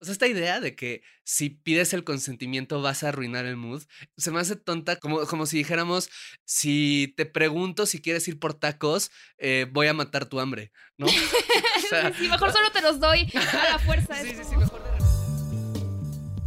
[0.00, 3.82] O sea, esta idea de que si pides el consentimiento vas a arruinar el mood,
[4.16, 6.08] se me hace tonta, como, como si dijéramos,
[6.44, 11.06] si te pregunto si quieres ir por tacos, eh, voy a matar tu hambre, ¿no?
[11.78, 14.14] O sea, sí, mejor solo te los doy a la fuerza.
[14.22, 14.98] Sí, sí, sí, mejor de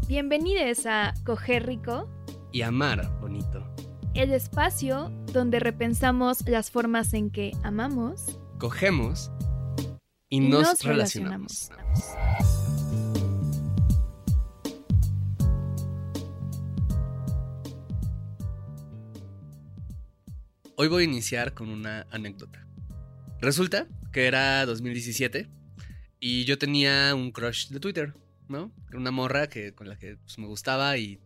[0.08, 2.08] Bienvenidos a Coger Rico.
[2.52, 3.66] Y amar bonito.
[4.14, 9.32] El espacio donde repensamos las formas en que amamos, cogemos
[10.30, 11.72] y, nos, relacionamos.
[20.82, 22.66] Hoy voy a iniciar con una anécdota.
[23.40, 25.48] Resulta que era 2017
[26.20, 28.16] y yo tenía un crush de Twitter,
[28.48, 28.74] ¿no?
[28.92, 31.20] Una morra que, con la que pues, me gustaba y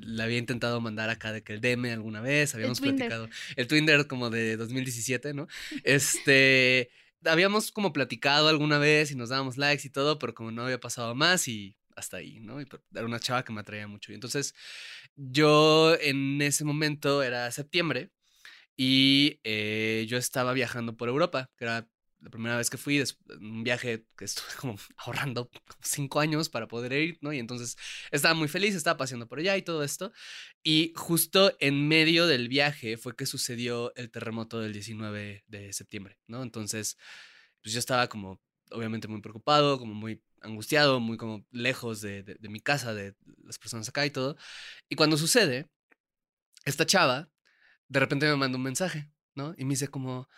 [0.00, 3.28] la había intentado mandar acá de que el DM alguna vez, habíamos platicado.
[3.56, 5.48] El Twitter como de 2017, ¿no?
[5.82, 6.88] Este,
[7.26, 10.80] habíamos como platicado alguna vez y nos dábamos likes y todo, pero como no había
[10.80, 12.58] pasado más y hasta ahí, ¿no?
[12.58, 14.12] Y era una chava que me atraía mucho.
[14.12, 14.54] Y entonces
[15.14, 18.13] yo en ese momento era septiembre
[18.76, 21.88] y eh, yo estaba viajando por Europa, que era
[22.24, 23.02] la primera vez que fui,
[23.38, 25.50] un viaje que estuve como ahorrando
[25.82, 27.32] cinco años para poder ir, ¿no?
[27.32, 27.76] Y entonces
[28.10, 30.10] estaba muy feliz, estaba paseando por allá y todo esto.
[30.62, 36.18] Y justo en medio del viaje fue que sucedió el terremoto del 19 de septiembre,
[36.26, 36.42] ¿no?
[36.42, 36.96] Entonces,
[37.62, 38.40] pues yo estaba como,
[38.70, 43.14] obviamente, muy preocupado, como muy angustiado, muy como lejos de, de mi casa, de
[43.44, 44.36] las personas acá y todo.
[44.88, 45.68] Y cuando sucede,
[46.64, 47.33] esta chava
[47.88, 49.54] de repente me manda un mensaje, ¿no?
[49.56, 50.28] Y me dice como,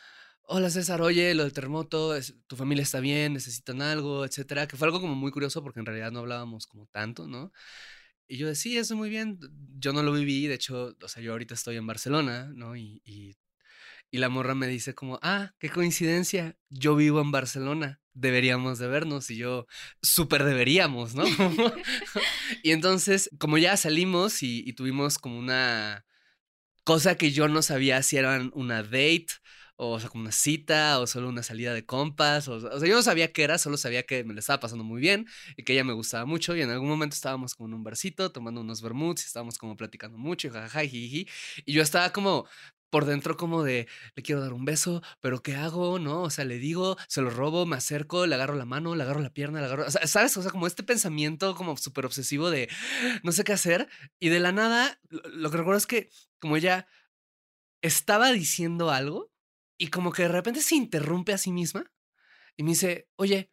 [0.48, 2.14] hola César, oye, lo del terremoto,
[2.46, 5.86] tu familia está bien, necesitan algo, etcétera, que fue algo como muy curioso porque en
[5.86, 7.52] realidad no hablábamos como tanto, ¿no?
[8.28, 9.38] Y yo decía, sí, eso muy bien,
[9.78, 12.76] yo no lo viví, de hecho, o sea, yo ahorita estoy en Barcelona, ¿no?
[12.76, 13.36] Y, y,
[14.10, 18.88] y la morra me dice como, ah, qué coincidencia, yo vivo en Barcelona, deberíamos de
[18.88, 19.66] vernos y yo,
[20.02, 21.24] súper deberíamos, ¿no?
[22.62, 26.04] y entonces, como ya salimos y tuvimos como una
[26.86, 29.26] Cosa que yo no sabía si eran una date,
[29.74, 32.46] o, sea, como una cita, o solo una salida de compas.
[32.46, 35.00] O, sea, yo no sabía qué era, solo sabía que me lo estaba pasando muy
[35.00, 35.26] bien
[35.56, 36.54] y que ella me gustaba mucho.
[36.54, 39.76] Y en algún momento estábamos como en un barcito tomando unos vermuts y estábamos como
[39.76, 41.26] platicando mucho y jajaja y
[41.66, 42.46] yo estaba como
[42.90, 45.98] por dentro como de, le quiero dar un beso, pero ¿qué hago?
[45.98, 46.22] ¿No?
[46.22, 49.20] O sea, le digo, se lo robo, me acerco, le agarro la mano, le agarro
[49.20, 50.36] la pierna, le agarro, o sea, ¿sabes?
[50.36, 52.68] O sea, como este pensamiento como súper obsesivo de
[53.22, 53.88] no sé qué hacer.
[54.18, 56.86] Y de la nada, lo que recuerdo es que como ella
[57.82, 59.32] estaba diciendo algo
[59.78, 61.92] y como que de repente se interrumpe a sí misma
[62.56, 63.52] y me dice, oye,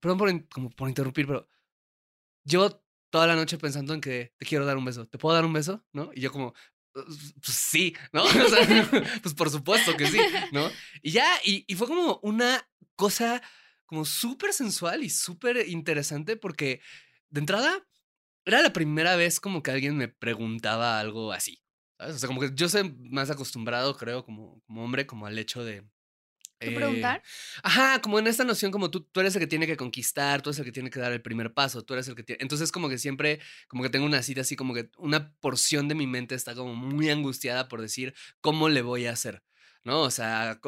[0.00, 1.48] perdón por, como por interrumpir, pero
[2.44, 5.06] yo toda la noche pensando en que te quiero dar un beso.
[5.06, 5.84] ¿Te puedo dar un beso?
[5.92, 6.10] ¿No?
[6.14, 6.54] Y yo como,
[6.92, 8.24] pues sí, ¿no?
[9.22, 10.18] Pues por supuesto que sí,
[10.52, 10.70] ¿no?
[11.02, 13.42] Y ya, y, fue como una cosa
[13.86, 16.80] como súper sensual y súper interesante porque
[17.28, 17.86] de entrada
[18.44, 21.62] era la primera vez como que alguien me preguntaba algo así.
[21.98, 25.84] O sea, como que yo soy más acostumbrado, creo, como hombre, como al hecho de
[26.60, 27.22] ¿Tú preguntar?
[27.24, 30.42] Eh, ajá, como en esta noción como tú, tú eres el que tiene que conquistar,
[30.42, 32.42] tú eres el que tiene que dar el primer paso, tú eres el que tiene...
[32.42, 35.94] Entonces como que siempre, como que tengo una cita así, como que una porción de
[35.94, 39.42] mi mente está como muy angustiada por decir, ¿cómo le voy a hacer?
[39.84, 40.02] ¿no?
[40.02, 40.60] O sea,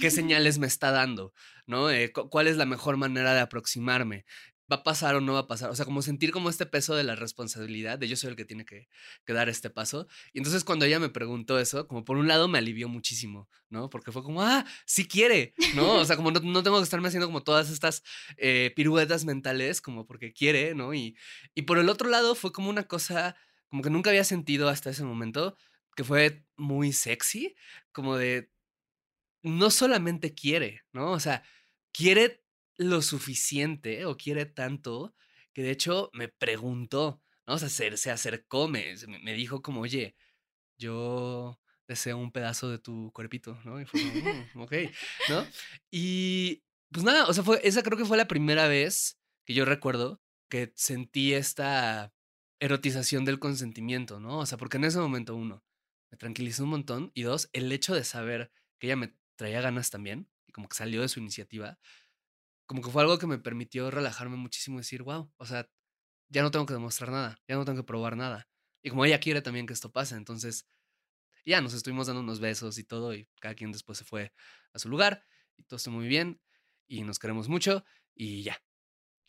[0.00, 1.34] ¿qué señales me está dando?
[1.66, 1.90] ¿No?
[1.90, 4.24] Eh, ¿Cuál es la mejor manera de aproximarme?
[4.70, 5.70] Va a pasar o no va a pasar.
[5.70, 8.44] O sea, como sentir como este peso de la responsabilidad, de yo soy el que
[8.44, 8.88] tiene que,
[9.26, 10.06] dar este paso.
[10.32, 13.90] Y entonces cuando ella me preguntó eso, como por un lado me alivió muchísimo, ¿no?
[13.90, 15.96] Porque fue como, ah, sí quiere, ¿no?
[15.96, 18.02] O sea, como no, tengo que estarme haciendo como todas estas
[18.36, 20.94] eh, piruetas mentales, como porque quiere, ¿no?
[20.94, 21.16] Y,
[21.54, 23.36] y por el otro lado fue como una cosa,
[23.68, 25.56] como que nunca había sentido hasta ese momento,
[25.96, 27.54] que fue muy sexy,
[27.92, 28.50] como de,
[29.42, 31.12] no solamente quiere, ¿no?
[31.12, 31.42] O sea,
[31.92, 32.42] quiere
[32.80, 35.14] lo suficiente o quiere tanto
[35.52, 37.54] que de hecho me preguntó, ¿no?
[37.54, 40.16] O sea, se, acercó, me, me dijo como, oye,
[40.78, 43.80] yo deseo un pedazo de tu cuerpito, ¿no?
[43.80, 44.72] Y fue "Mm, ok,
[45.28, 45.46] ¿no?
[45.90, 49.66] Y pues nada, o sea, fue, esa creo que fue la primera vez que yo
[49.66, 52.14] recuerdo que sentí esta
[52.60, 54.38] erotización del consentimiento, ¿no?
[54.38, 55.62] O sea, porque en ese momento, uno,
[56.10, 59.90] me tranquilizó un montón y dos, el hecho de saber que ella me traía ganas
[59.90, 61.78] también y como que salió de su iniciativa,
[62.70, 65.68] como que fue algo que me permitió relajarme muchísimo y decir, wow, o sea,
[66.28, 68.46] ya no tengo que demostrar nada, ya no tengo que probar nada.
[68.80, 70.68] Y como ella quiere también que esto pase, entonces
[71.44, 74.32] ya nos estuvimos dando unos besos y todo y cada quien después se fue
[74.72, 75.24] a su lugar
[75.56, 76.40] y todo está muy bien
[76.86, 77.84] y nos queremos mucho
[78.14, 78.56] y ya.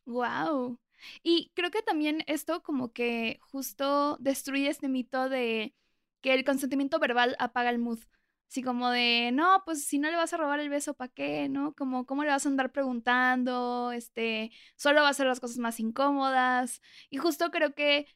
[0.05, 0.79] Wow.
[1.23, 5.73] Y creo que también esto como que justo destruye este mito de
[6.21, 8.01] que el consentimiento verbal apaga el mood.
[8.51, 11.47] Así como de, no, pues si no le vas a robar el beso, ¿para qué?
[11.47, 11.73] ¿No?
[11.73, 13.93] Como, ¿cómo le vas a andar preguntando?
[13.93, 16.81] Este, solo va a hacer las cosas más incómodas.
[17.09, 18.07] Y justo creo que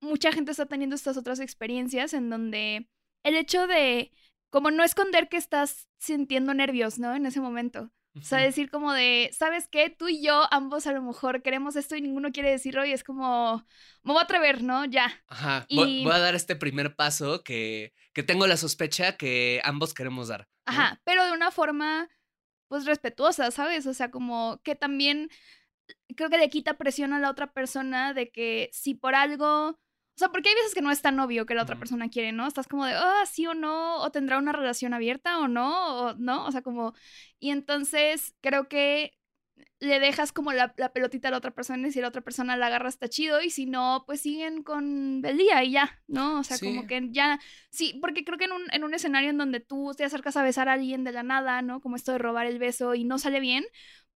[0.00, 2.88] mucha gente está teniendo estas otras experiencias en donde
[3.24, 4.12] el hecho de,
[4.50, 7.14] como no esconder que estás sintiendo nervios, ¿no?
[7.14, 7.92] En ese momento.
[8.16, 9.90] O sea, decir como de, ¿sabes qué?
[9.90, 13.02] Tú y yo ambos a lo mejor queremos esto y ninguno quiere decirlo y es
[13.02, 13.66] como,
[14.04, 14.84] me voy a atrever, ¿no?
[14.84, 15.12] Ya.
[15.26, 19.60] Ajá, voy, Y- voy a dar este primer paso que, que tengo la sospecha que
[19.64, 20.48] ambos queremos dar.
[20.66, 20.72] ¿no?
[20.72, 22.08] Ajá, pero de una forma,
[22.68, 23.86] pues respetuosa, ¿sabes?
[23.86, 25.28] O sea, como que también
[26.16, 29.80] creo que le quita presión a la otra persona de que si por algo,
[30.16, 32.32] o sea, porque hay veces que no es tan obvio que la otra persona quiere,
[32.32, 32.46] ¿no?
[32.46, 36.14] Estás como de, ah, sí o no, o tendrá una relación abierta o no, o
[36.14, 36.94] no, o sea, como,
[37.40, 39.12] y entonces creo que
[39.80, 42.56] le dejas como la, la pelotita a la otra persona y si la otra persona
[42.56, 46.40] la agarra está chido y si no, pues siguen con el día y ya, ¿no?
[46.40, 46.66] O sea, Sí.
[46.66, 47.38] como que ya,
[47.70, 50.42] sí, porque creo que en un, en un escenario en donde tú te acercas a
[50.42, 51.80] besar a alguien de la nada, ¿no?
[51.80, 53.64] Como esto de robar el beso y no sale bien,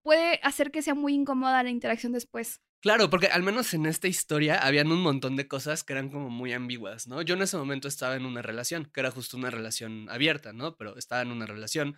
[0.06, 2.60] puede hacer que sea muy incómoda la interacción después.
[2.80, 6.30] Claro, porque al menos en esta historia habían un montón de cosas que eran como
[6.30, 7.22] muy ambiguas, ¿no?
[7.22, 10.76] Yo en ese momento estaba en una relación, que era justo una relación abierta, ¿no?
[10.76, 11.96] Pero estaba en una relación.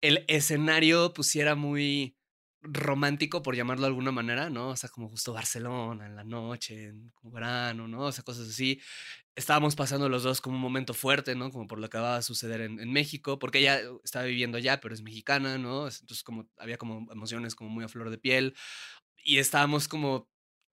[0.00, 2.16] El escenario pusiera muy
[2.62, 4.70] romántico, por llamarlo de alguna manera, ¿no?
[4.70, 8.06] O sea, como justo Barcelona en la noche, en verano, ¿no?
[8.06, 8.80] O sea, cosas así.
[9.36, 11.50] Estábamos pasando los dos como un momento fuerte, ¿no?
[11.50, 14.94] Como por lo que acababa de suceder en, México, porque ella estaba viviendo allá, pero
[14.94, 15.86] es mexicana, ¿no?
[15.86, 18.54] Entonces como había como emociones como muy a flor de piel
[19.24, 20.28] y estábamos como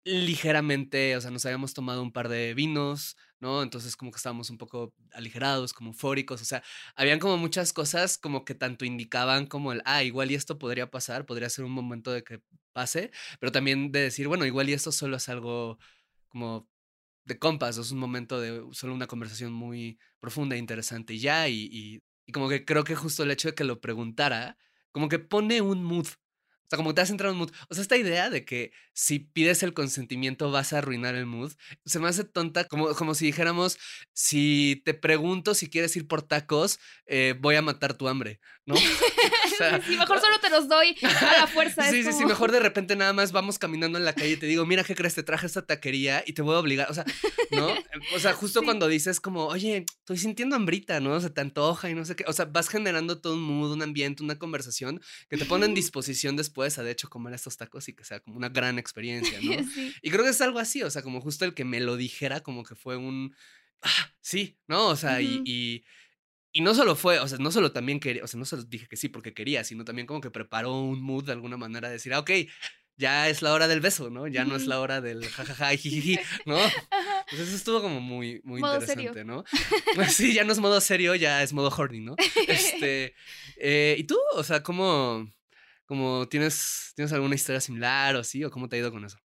[0.06, 3.64] ligeramente, o sea, nos habíamos tomado un par de vinos, ¿no?
[3.64, 6.64] Entonces como que estábamos un poco aligerados, como eufóricos, o sea,
[6.96, 10.92] habían como muchas cosas como que tanto indicaban como el, ah, igual y esto podría
[10.92, 12.42] pasar, podría ser un momento de que
[12.74, 15.78] pase, pero también de decir, bueno, igual y esto solo es algo
[16.30, 16.68] como
[17.26, 21.48] de compas, es un momento de solo una conversación muy profunda e interesante y ya,
[21.48, 24.58] y, y, como que creo que justo el hecho de que lo preguntara,
[24.92, 26.08] como que pone un mood.
[26.08, 27.56] O sea, como que te has entrado en un mood.
[27.70, 31.52] O sea, esta idea de que si pides el consentimiento vas a arruinar el mood,
[31.86, 33.78] se me hace tonta, como, como si dijéramos,
[34.14, 38.76] si te pregunto si quieres ir por tacos, eh, voy a matar tu hambre, ¿no?
[39.54, 41.90] O sea, sí, mejor solo te los doy a la fuerza.
[41.90, 44.46] Sí, sí, sí, mejor de repente nada más vamos caminando en la calle y te
[44.48, 45.16] digo, mira, ¿qué crees?
[45.16, 47.06] Te traje esta taquería y te voy a obligar, o sea,
[47.52, 47.68] ¿no?
[48.16, 48.66] O sea, justo Sí.
[48.66, 51.12] cuando dices como, oye, estoy sintiendo hambrita, ¿no?
[51.14, 53.72] O sea, te antoja y no sé qué, o sea, vas generando todo un mood,
[53.74, 57.58] un ambiente, una conversación que te pone en disposición después a, de hecho, comer estos
[57.58, 59.54] tacos y que sea como una gran experiencia, ¿no?
[59.74, 59.94] Sí.
[60.02, 62.42] Y creo que es algo así, o sea, como justo el que me lo dijera,
[62.42, 63.36] como que fue un,
[63.82, 64.88] ah, sí, ¿no?
[64.88, 65.22] O sea.
[65.22, 65.84] Y
[66.62, 68.96] no solo fue, o sea, no solo también quería, o sea, no solo dije que
[68.98, 72.14] sí porque quería, sino también como que preparó un mood de alguna manera de decir,
[72.14, 72.32] ah, ok,
[72.96, 74.28] ya es la hora del beso, ¿no?
[74.28, 76.58] Ya no es la hora del jajaja y jijiji, ¿no?
[76.58, 77.26] Ajá.
[77.30, 79.10] Pues eso estuvo como muy, muy Modo serio.
[79.10, 79.44] interesante, ¿no?
[79.96, 82.16] Pues sí, ya no es modo serio, ya es modo horny, ¿no?
[82.48, 83.16] Este,
[83.58, 84.18] eh, ¿y tú?
[84.36, 85.28] O sea, ¿cómo,
[85.86, 88.44] cómo tienes, tienes alguna historia similar o así?
[88.44, 89.18] ¿O cómo te ha ido con eso?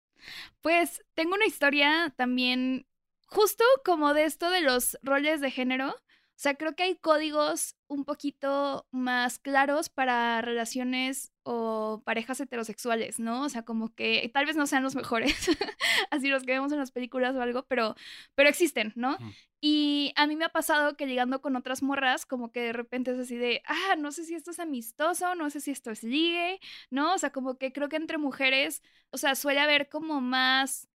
[0.61, 2.87] Pues tengo una historia también
[3.25, 5.95] justo como de esto de los roles de género.
[6.37, 13.19] O sea, creo que hay códigos un poquito más claros para relaciones o parejas heterosexuales,
[13.19, 13.41] ¿no?
[13.45, 15.33] O sea, como que tal vez no sean los mejores,
[16.11, 17.95] así los que vemos en las películas o algo, pero,
[18.35, 19.17] pero existen, ¿no?
[19.59, 23.13] Y a mí me ha pasado que llegando con otras morras, como que de repente
[23.13, 26.03] es así de, ah, no sé si esto es amistoso, no sé si esto es
[26.03, 26.59] ligue,
[26.91, 27.15] ¿no?
[27.15, 30.87] O sea, como que creo que entre mujeres, o sea, suele haber como más,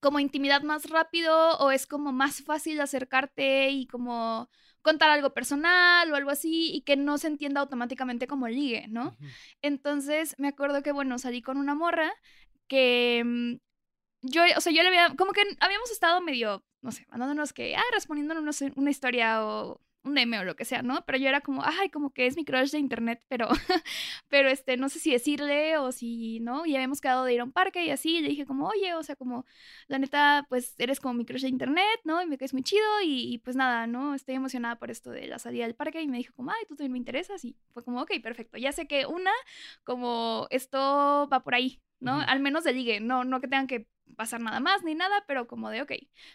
[0.00, 4.50] como intimidad más rápido o es como más fácil acercarte y como
[4.82, 9.16] contar algo personal o algo así y que no se entienda automáticamente como ligue, ¿no?
[9.62, 12.12] Entonces me acuerdo que, bueno, salí con una morra
[12.66, 13.56] que mm,
[14.22, 17.76] yo, o sea, yo le había, como que habíamos estado medio, no sé, mandándonos que,
[17.76, 21.04] ah, respondiéndonos una historia o un DM o lo que sea, ¿no?
[21.06, 23.48] Pero yo era como, ay, como que es mi crush de internet, pero,
[24.28, 26.66] pero este, no sé si decirle o si, ¿no?
[26.66, 29.02] Y habíamos quedado de ir a un parque y así, le dije como, oye, o
[29.02, 29.44] sea, como,
[29.88, 32.22] la neta, pues eres como mi crush de internet, ¿no?
[32.22, 34.14] Y me caes muy chido y, pues nada, ¿no?
[34.14, 36.76] Estoy emocionada por esto de la salida del parque y me dijo como, ay, tú
[36.76, 39.32] también me interesas y fue como, ok, perfecto, ya sé que una,
[39.84, 42.20] como esto va por ahí, ¿no?
[42.20, 45.46] Al menos de ligue, no, no que tengan que pasar nada más ni nada, pero
[45.46, 45.92] como de, ok,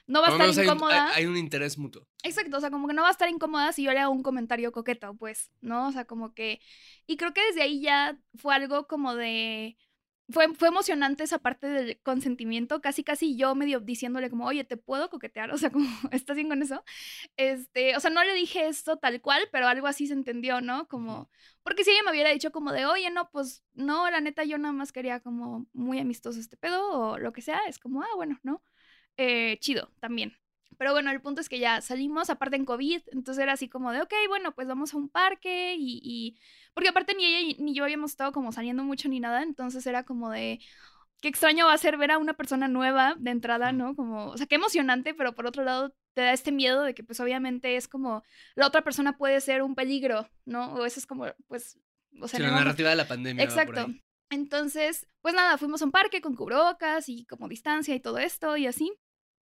[0.08, 1.14] no va a estar incómoda.
[1.14, 2.08] Hay, un interés mutuo.
[2.24, 4.24] Exacto, o sea, como que no va a estar incómoda si yo le hago un
[4.24, 5.88] comentario coqueto, pues, ¿no?
[5.88, 6.62] O sea, como que...
[7.06, 9.78] Y creo que desde ahí ya fue algo como de
[10.29, 14.77] fue, fue emocionante esa parte del consentimiento, casi casi yo medio diciéndole como, oye, ¿te
[14.77, 15.51] puedo coquetear?
[15.51, 16.84] O sea, como, ¿estás bien con eso?
[17.38, 20.88] Este, o sea, no le dije esto tal cual, pero algo así se entendió, ¿no?
[20.88, 21.29] Como,
[21.63, 24.58] porque si ella me hubiera dicho como de, oye, no, pues, no, la neta, yo
[24.58, 28.15] nada más quería como muy amistoso este pedo o lo que sea, es como, ah,
[28.15, 28.63] bueno, ¿no?
[29.17, 30.38] Eh, chido, también.
[30.77, 33.91] Pero bueno, el punto es que ya salimos, aparte en COVID, entonces era así como
[33.91, 36.38] de, ok, bueno, pues vamos a un parque y,
[36.75, 40.03] porque aparte ni ella ni yo habíamos estado como saliendo mucho ni nada, entonces era
[40.03, 40.60] como de,
[41.22, 43.96] qué extraño va a ser ver a una persona nueva de entrada, ¿no?
[43.96, 47.03] Como, o sea, qué emocionante, pero por otro lado te da este miedo de que
[47.03, 48.24] pues obviamente es como,
[48.55, 50.74] la otra persona puede ser un peligro, ¿no?
[50.74, 51.79] O eso es como, pues,
[52.22, 52.39] o sea...
[52.39, 53.44] la narrativa de la pandemia.
[53.44, 53.88] Exacto.
[54.29, 58.58] Entonces, pues nada, fuimos a un parque con cubrebocas y como distancia y todo esto
[58.58, 58.91] y así.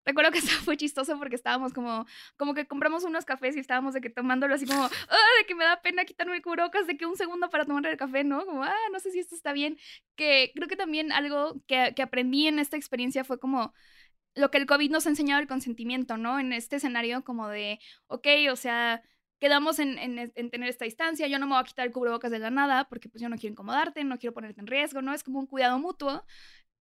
[0.05, 2.05] Recuerdo que fue chistoso porque estábamos como,
[2.37, 5.55] como que compramos unos cafés y estábamos de que tomándolo así como, ah, de que
[5.55, 8.45] me da pena quitarme el cubrebocas, de que un segundo para tomar el café, ¿no?
[8.45, 9.77] Como, ah, no sé si esto está bien.
[10.15, 13.73] Que creo que también algo que, que aprendí en esta experiencia fue como
[14.35, 16.39] lo que el COVID nos ha enseñado el consentimiento, ¿no?
[16.39, 19.03] En este escenario como de, ok, o sea,
[19.39, 22.31] quedamos en, en, en, tener esta distancia, yo no me voy a quitar el cubrebocas
[22.31, 25.13] de la nada porque pues yo no quiero incomodarte, no quiero ponerte en riesgo, ¿no?
[25.13, 26.25] Es como un cuidado mutuo.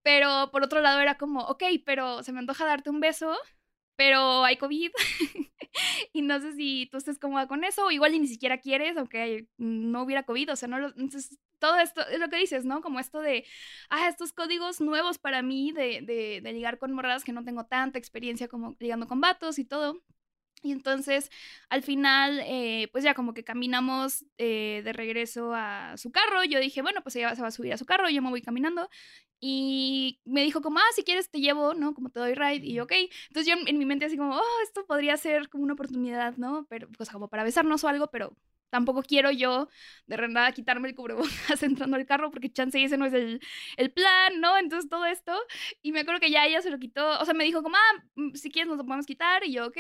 [0.03, 3.37] Pero por otro lado era como, ok, pero se me antoja darte un beso,
[3.97, 4.91] pero hay COVID
[6.13, 9.47] y no sé si tú estés cómoda con eso, o igual ni siquiera quieres, aunque
[9.59, 12.81] no hubiera COVID, o sea, no lo, entonces todo esto es lo que dices, ¿no?
[12.81, 13.47] Como esto de,
[13.89, 17.67] ah, estos códigos nuevos para mí de, de, de ligar con morradas que no tengo
[17.67, 20.03] tanta experiencia como ligando con vatos y todo.
[20.63, 21.31] Y entonces,
[21.69, 26.45] al final, eh, pues ya como que caminamos eh, de regreso a su carro.
[26.45, 28.43] Yo dije, bueno, pues ella se va a subir a su carro, yo me voy
[28.43, 28.89] caminando.
[29.41, 31.95] Y me dijo como, ah, si quieres te llevo, ¿no?
[31.95, 32.65] Como te doy ride.
[32.65, 32.93] Y yo, ok.
[33.29, 36.67] Entonces yo en mi mente así como, oh, esto podría ser como una oportunidad, ¿no?
[36.71, 38.37] Pero, pues como para besarnos o algo, pero
[38.71, 39.69] tampoco quiero yo
[40.07, 41.29] de nada quitarme el cubrebocas
[41.63, 43.41] entrando al carro porque chance ese no es el,
[43.77, 44.59] el, plan, ¿no?
[44.59, 45.33] Entonces todo esto.
[45.83, 47.21] Y me acuerdo que ya ella se lo quitó.
[47.21, 49.45] O sea, me dijo como, ah, mm, si quieres nos lo podemos quitar.
[49.45, 49.79] Y yo, ok.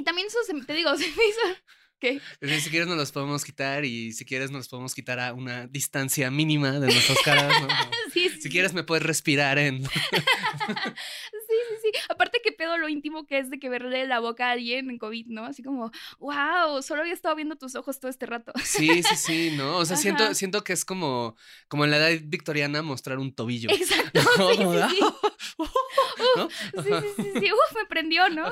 [0.00, 1.60] Y también eso, se, te digo, se me hizo...
[1.98, 2.18] ¿Qué?
[2.60, 5.66] Si quieres nos los podemos quitar y si quieres nos los podemos quitar a una
[5.66, 7.68] distancia mínima de nuestras caras, ¿no?
[8.14, 9.82] sí, sí, si quieres me puedes respirar en...
[11.50, 12.00] sí, sí, sí.
[12.08, 14.98] Aparte que pedo lo íntimo que es de que verle la boca a alguien en
[14.98, 15.44] COVID, ¿no?
[15.44, 18.52] Así como, wow, solo había estado viendo tus ojos todo este rato.
[18.64, 19.78] Sí, sí, sí, ¿no?
[19.78, 21.36] O sea, siento, siento que es como,
[21.68, 23.70] como en la edad victoriana mostrar un tobillo.
[23.70, 24.20] Exacto.
[24.40, 25.00] Sí, sí, sí.
[26.82, 27.52] sí, sí, sí, sí.
[27.52, 28.50] Uf, me prendió, ¿no?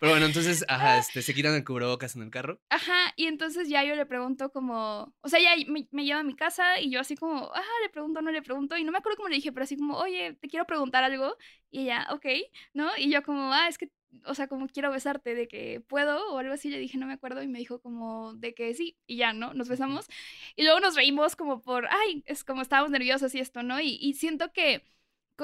[0.00, 2.60] Pero bueno, entonces, ajá, este, se quitan el cubrebocas en el carro.
[2.70, 6.24] Ajá, y entonces ya yo le pregunto como, o sea, ya me, me, lleva a
[6.24, 8.98] mi casa y yo así como, ajá, le pregunto, no le pregunto, y no me
[8.98, 11.36] acuerdo cómo le dije, pero así como, oye, te quiero preguntar algo,
[11.74, 12.26] y ella, ok,
[12.72, 12.88] ¿no?
[12.96, 13.90] Y yo como, ah, es que,
[14.26, 17.14] o sea, como quiero besarte, de que puedo, o algo así, le dije, no me
[17.14, 19.54] acuerdo, y me dijo como, de que sí, y ya, ¿no?
[19.54, 20.06] Nos besamos,
[20.56, 23.80] y luego nos reímos como por, ay, es como estábamos nerviosos y esto, ¿no?
[23.80, 24.84] Y, y siento que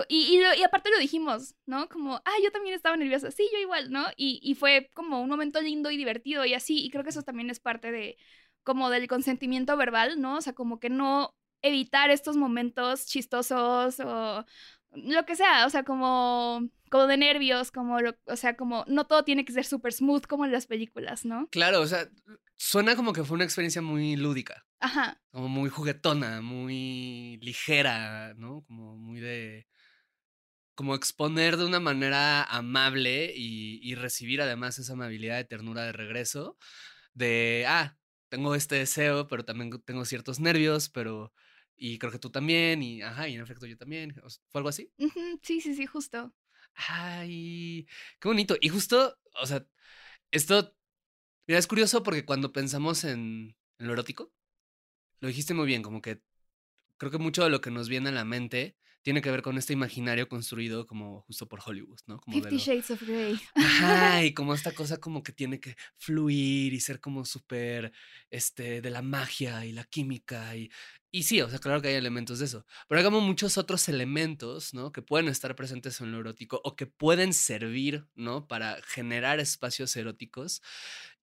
[0.08, 1.88] y, y, aparte lo dijimos, ¿no?
[1.88, 3.30] Como, ah, yo también estaba nerviosa.
[3.32, 4.06] Sí, yo igual, ¿no?
[4.16, 6.84] Y, y fue como un momento lindo y divertido y así.
[6.84, 8.16] Y creo que eso también es parte de,
[8.62, 10.36] como del consentimiento verbal, ¿no?
[10.36, 14.44] O sea, como que no evitar estos momentos chistosos o
[14.92, 19.06] lo que sea, o sea, como, como de nervios, como, lo, o sea, como no
[19.06, 21.48] todo tiene que ser súper smooth como en las películas, ¿no?
[21.50, 22.08] Claro, o sea,
[22.56, 24.66] suena como que fue una experiencia muy lúdica.
[24.80, 25.20] Ajá.
[25.30, 28.64] Como muy juguetona, muy ligera, ¿no?
[28.66, 29.66] Como muy de
[30.80, 36.56] como exponer de una manera amable y, recibir además esa amabilidad de ternura de regreso,
[37.12, 37.98] de, ah,
[38.30, 41.34] tengo este deseo, pero también tengo ciertos nervios, pero,
[41.82, 44.14] y creo que tú también, y, ajá, y en efecto yo también,
[44.50, 44.92] ¿fue algo así?
[45.42, 46.34] Sí, sí, sí, justo.
[46.74, 47.88] Ay,
[48.20, 48.54] qué bonito.
[48.60, 49.66] Y justo, o sea,
[50.30, 50.76] esto,
[51.46, 54.30] mira, es curioso porque cuando pensamos en, en lo erótico,
[55.20, 56.22] lo dijiste muy bien, como que
[56.98, 59.58] creo que mucho de lo que nos viene a la mente tiene que ver con
[59.58, 62.20] este imaginario construido como justo por Hollywood, ¿no?
[62.20, 63.40] Como Fifty Shades of Grey.
[63.54, 67.92] Ajá, y como esta cosa como que tiene que fluir y ser como súper,
[68.30, 70.70] este, de la magia y la química y,
[71.12, 73.88] y sí, o sea, claro que hay elementos de eso, pero hay como muchos otros
[73.88, 74.92] elementos, ¿no?
[74.92, 78.46] Que pueden estar presentes en lo erótico o que pueden servir, ¿no?
[78.46, 80.62] Para generar espacios eróticos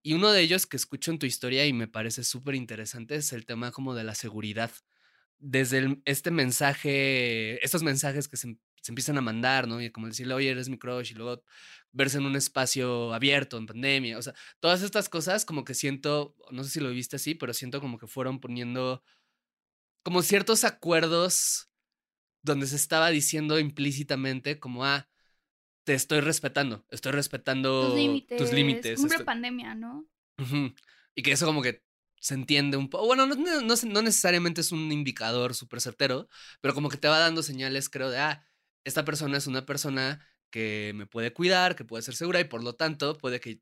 [0.04, 3.34] Y uno de ellos que escucho en tu historia y me parece súper interesante es
[3.34, 4.72] el tema como de la seguridad.
[5.40, 9.82] Desde el- este mensaje, estos mensajes que se, se empiezan a mandar, ¿no?
[9.82, 11.44] Y como decirle, oye, eres mi crush, y luego
[11.92, 14.18] verse en un espacio abierto, en pandemia.
[14.18, 17.54] O sea, todas estas cosas como que siento, no sé si lo viste así, pero
[17.54, 19.04] siento como que fueron poniendo
[20.04, 21.70] como ciertos acuerdos
[22.42, 25.10] donde se estaba diciendo implícitamente como, ah,
[25.84, 28.38] te estoy respetando, estoy respetando Tus límites.
[28.38, 28.96] tus límites.
[28.98, 30.08] Como estoy- pandemia, ¿no?
[31.16, 31.84] Y que eso como que
[32.20, 33.06] se entiende un poco.
[33.06, 36.28] Bueno, no, no, no necesariamente es un indicador súper certero,
[36.62, 38.46] pero como que te va dando señales, creo, de, ah,
[38.84, 42.64] esta persona es una persona que me puede cuidar, que puede ser segura y por
[42.64, 43.62] lo tanto puede que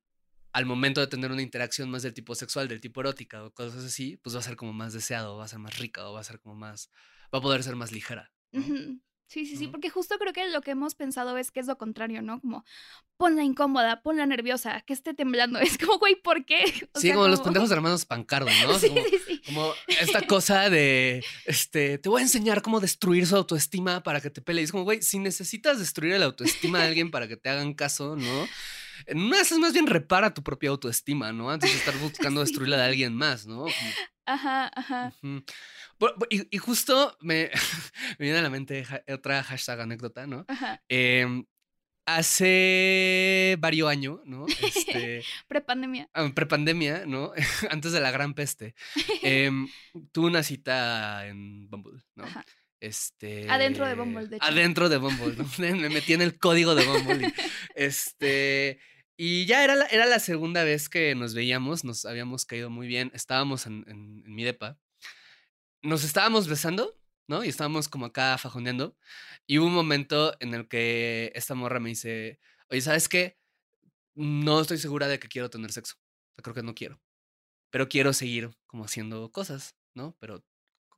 [0.53, 3.83] al momento de tener una interacción más del tipo sexual, del tipo erótica o cosas
[3.83, 6.21] así, pues va a ser como más deseado, va a ser más rica o va
[6.21, 6.89] a ser como más,
[7.33, 8.31] va a poder ser más ligera.
[9.27, 11.77] Sí, sí, sí, porque justo creo que lo que hemos pensado es que es lo
[11.77, 12.39] contrario, ¿no?
[12.39, 12.63] Como
[13.17, 15.59] ponla incómoda, ponla nerviosa, que esté temblando.
[15.65, 16.63] Es como, güey, ¿por qué?
[16.93, 18.77] O sí, sea, como los pendejos hermanos Pancardo, ¿no?
[18.77, 19.41] Sí, como, sí, sí.
[19.45, 24.29] Como esta cosa de, este, te voy a enseñar cómo destruir su autoestima para que
[24.29, 24.61] te pele.
[24.61, 27.73] Y es como, güey, si necesitas destruir la autoestima de alguien para que te hagan
[27.73, 28.47] caso, ¿no?
[29.07, 31.49] En una de esas más bien repara tu propia autoestima, ¿no?
[31.49, 33.63] Antes de estar buscando destruirla de alguien más, ¿no?
[33.63, 33.91] Como,
[34.25, 35.13] Ajá, ajá.
[36.29, 37.49] Y, y justo me,
[38.19, 40.45] me viene a la mente otra hashtag anécdota, ¿no?
[40.47, 40.81] Ajá.
[40.89, 41.45] Em,
[42.05, 44.45] hace varios años, ¿no?
[44.61, 46.09] Este, Prepandemia.
[46.13, 47.31] ah, prepandemia, ¿no?
[47.69, 48.75] Antes de la gran peste.
[49.23, 49.67] em,
[50.11, 52.25] tuve una cita en Bumble, ¿no?
[52.25, 52.45] Ajá.
[52.81, 53.49] Este.
[53.49, 54.45] Adentro de Bumble, de hecho.
[54.45, 55.45] Adentro de Bumble, ¿no?
[55.57, 57.27] Me metí en el código de Bumble.
[57.27, 57.33] y,
[57.75, 58.79] este.
[59.17, 62.85] Y ya era la, era la segunda vez que nos veíamos, nos habíamos caído muy
[62.85, 63.11] bien.
[63.13, 64.77] Estábamos en, en- en mi depa.
[65.85, 67.43] Nos estábamos besando, ¿no?
[67.43, 68.97] Y estábamos como acá fajoneando.
[69.47, 72.39] Y hubo un momento en el que esta morra me dice:
[72.69, 73.37] Oye, ¿sabes qué?
[74.15, 75.95] No estoy segura de que quiero tener sexo.
[76.43, 77.01] Creo que no quiero.
[77.71, 80.17] Pero quiero seguir como haciendo cosas, ¿no?
[80.19, 80.43] Pero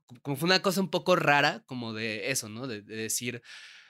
[0.07, 2.67] co- como fue una cosa un poco rara, como de eso, ¿no?
[2.67, 3.41] De, de decir,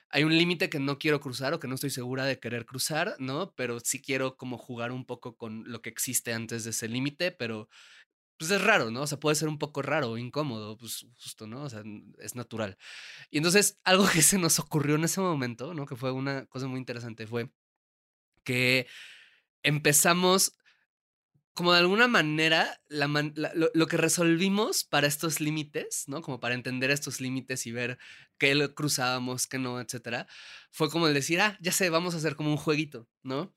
[0.09, 3.15] hay un límite que no quiero cruzar o que no estoy segura de querer cruzar,
[3.19, 3.53] ¿no?
[3.55, 7.31] Pero sí quiero como jugar un poco con lo que existe antes de ese límite,
[7.31, 7.69] pero
[8.37, 9.01] pues es raro, ¿no?
[9.03, 11.63] O sea, puede ser un poco raro incómodo, pues justo, ¿no?
[11.63, 11.83] O sea,
[12.19, 12.77] es natural.
[13.31, 15.85] Y entonces, algo que se nos ocurrió en ese momento, ¿no?
[15.87, 17.51] Que fue una cosa muy interesante, fue
[18.43, 18.87] que
[19.63, 20.53] empezamos
[21.53, 26.21] como de alguna manera, la man- lo, lo que resolvimos para estos límites, ¿no?
[26.21, 27.97] Como para entender estos límites y ver
[28.37, 30.27] qué cruzábamos, qué no, etcétera,
[30.71, 33.53] fue como el decir, ah, ya sé, vamos a hacer como un jueguito, ¿no?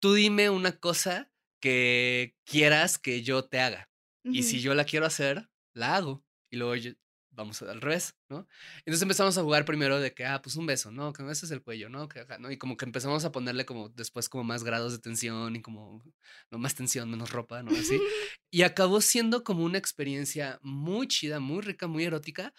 [0.00, 3.90] Tú dime una cosa que quieras que yo te haga.
[4.32, 6.24] Y si yo la quiero hacer, la hago.
[6.50, 6.92] Y luego yo-
[7.30, 8.48] vamos al revés, ¿no?
[8.78, 11.12] Entonces empezamos a jugar primero de que, ah, pues un beso, ¿no?
[11.12, 12.08] Que me beses el cuello, ¿no?
[12.08, 12.50] Que ¿no?
[12.50, 16.02] Y como que empezamos a ponerle como después como más grados de tensión y como,
[16.50, 17.70] no más tensión, menos ropa, ¿no?
[17.72, 17.98] Así.
[18.50, 22.54] Y acabó siendo como una experiencia muy chida, muy rica, muy erótica,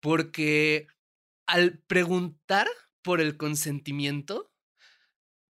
[0.00, 0.86] porque
[1.48, 2.68] al preguntar
[3.02, 4.52] por el consentimiento,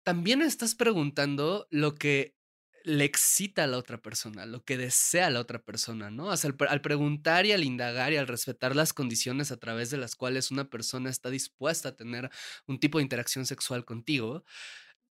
[0.05, 2.35] también estás preguntando lo que
[2.85, 6.27] le excita a la otra persona, lo que desea la otra persona, ¿no?
[6.27, 9.59] O sea, al, pre- al preguntar y al indagar y al respetar las condiciones a
[9.59, 12.31] través de las cuales una persona está dispuesta a tener
[12.67, 14.45] un tipo de interacción sexual contigo,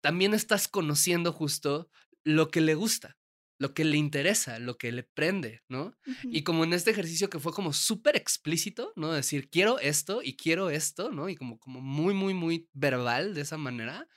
[0.02, 1.90] también estás conociendo justo
[2.24, 3.18] lo que le gusta,
[3.60, 5.96] lo que le interesa, lo que le prende, ¿no?
[6.24, 9.12] Y como en este ejercicio que fue como súper explícito, ¿no?
[9.14, 11.30] Decir, quiero esto y quiero esto, ¿no?
[11.30, 14.08] Y como, como muy, muy, muy verbal de esa manera,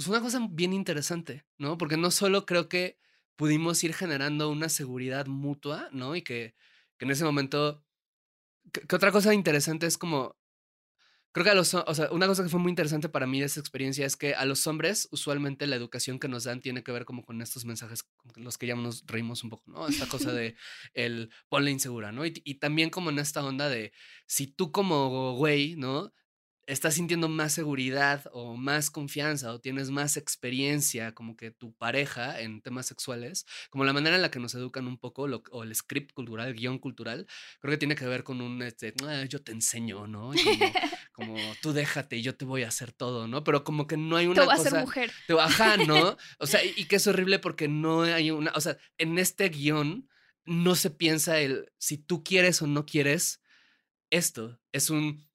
[0.00, 1.76] pues fue una cosa bien interesante, ¿no?
[1.76, 2.98] Porque no solo creo que
[3.36, 6.16] pudimos ir generando una seguridad mutua, ¿no?
[6.16, 6.54] Y que,
[6.96, 7.84] que en ese momento,
[8.72, 10.38] que, que otra cosa interesante es como,
[11.32, 13.44] creo que a los, o sea, una cosa que fue muy interesante para mí de
[13.44, 16.92] esa experiencia es que a los hombres usualmente la educación que nos dan tiene que
[16.92, 19.86] ver como con estos mensajes, los que ya nos reímos un poco, ¿no?
[19.86, 20.56] Esta cosa de
[20.94, 22.24] el ponle insegura, ¿no?
[22.24, 23.92] Y, y también como en esta onda de
[24.26, 26.14] si tú como güey, ¿no?
[26.66, 32.40] Estás sintiendo más seguridad o más confianza o tienes más experiencia como que tu pareja
[32.40, 35.64] en temas sexuales, como la manera en la que nos educan un poco lo- o
[35.64, 37.26] el script cultural, el guion cultural,
[37.60, 40.32] creo que tiene que ver con un, este, "Ah, yo te enseño, ¿no?
[40.32, 40.44] Y como,
[41.12, 43.42] como tú déjate y yo te voy a hacer todo, ¿no?
[43.42, 44.68] Pero como que no hay Te una voy a cosa...
[44.68, 45.12] hacer mujer.
[45.26, 46.16] Te baja, ¿no?
[46.38, 49.48] O sea, y, y que es horrible porque no hay una, o sea, en este
[49.48, 50.08] guion
[50.44, 53.42] no se piensa el si tú quieres o no quieres
[54.10, 54.60] esto.
[54.72, 55.28] Es un,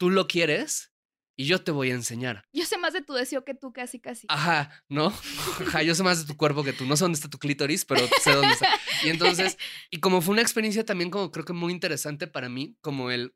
[0.00, 0.94] tú lo quieres
[1.36, 2.42] y yo te voy a enseñar.
[2.54, 4.26] Yo sé más de tu deseo que tú, casi, casi.
[4.30, 5.06] Ajá, ¿no?
[5.66, 6.86] Ajá, yo sé más de tu cuerpo que tú.
[6.86, 8.68] No sé dónde está tu clítoris, pero sé dónde está.
[9.04, 9.58] Y entonces,
[9.90, 13.34] y como fue una experiencia también como creo que muy interesante para mí, como el,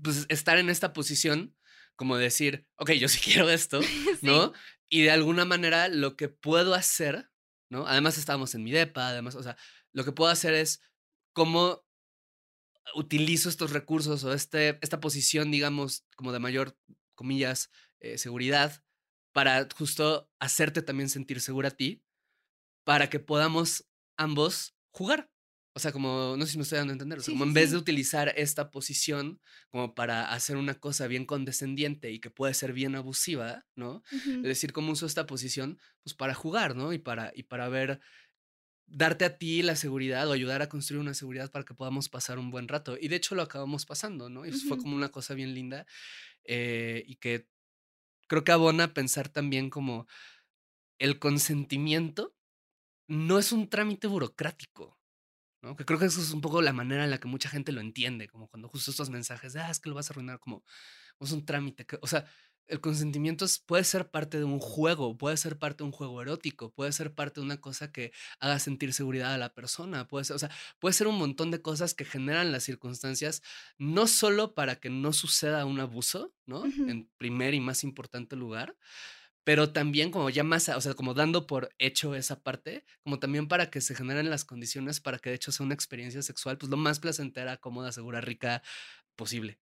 [0.00, 1.56] pues, estar en esta posición,
[1.96, 4.18] como decir, ok, yo sí quiero esto, Sí.
[4.22, 4.52] ¿no?
[4.88, 7.30] Y de alguna manera lo que puedo hacer
[7.68, 7.86] ¿no?
[7.86, 9.56] Además estábamos en mi depa, además, o sea,
[9.92, 10.80] lo que puedo hacer es
[11.32, 11.85] cómo
[12.94, 16.76] utilizo estos recursos o este, esta posición, digamos, como de mayor,
[17.14, 17.70] comillas,
[18.00, 18.82] eh, seguridad,
[19.32, 22.02] para justo hacerte también sentir segura a ti,
[22.84, 25.30] para que podamos ambos jugar.
[25.74, 27.44] O sea, como, no sé si me estoy dando a entender, o sea, Sí, como
[27.44, 32.18] sí, en vez de utilizar esta posición como para hacer una cosa bien condescendiente y
[32.18, 34.02] que puede ser bien abusiva, ¿no?
[34.12, 36.94] Es decir, cómo uso esta posición, pues para jugar, ¿no?
[36.94, 38.00] Y para, y para ver,
[38.86, 42.38] darte a ti la seguridad o ayudar a construir una seguridad para que podamos pasar
[42.38, 42.96] un buen rato.
[43.00, 44.46] Y de hecho lo acabamos pasando, ¿no?
[44.46, 45.86] Y fue como una cosa bien linda
[46.44, 47.48] eh, y que
[48.28, 50.06] creo que abona pensar también como
[50.98, 52.34] el consentimiento
[53.08, 54.98] no es un trámite burocrático.
[55.62, 55.76] ¿no?
[55.76, 57.80] Que creo que eso es un poco la manera en la que mucha gente lo
[57.80, 60.64] entiende, como cuando justo estos mensajes de, ah, es que lo vas a arruinar, como
[61.20, 61.86] es un trámite.
[61.86, 62.26] que- o sea,
[62.68, 66.20] el consentimiento es- puede ser parte de un juego, puede ser parte de un juego
[66.22, 70.24] erótico, puede ser parte de una cosa que haga sentir seguridad a la persona, puede
[70.24, 73.42] ser, o sea, puede ser un montón de cosas que generan las circunstancias,
[73.78, 76.72] no solo para que no suceda un abuso, ¿no?
[76.86, 78.76] En primer y más importante lugar,
[79.44, 83.48] pero también como ya más, o sea, como dando por hecho esa parte, como también
[83.48, 86.70] para que se generen las condiciones para que de hecho sea una experiencia sexual, pues
[86.70, 88.62] lo más placentera, cómoda, segura, rica
[89.16, 89.60] posible.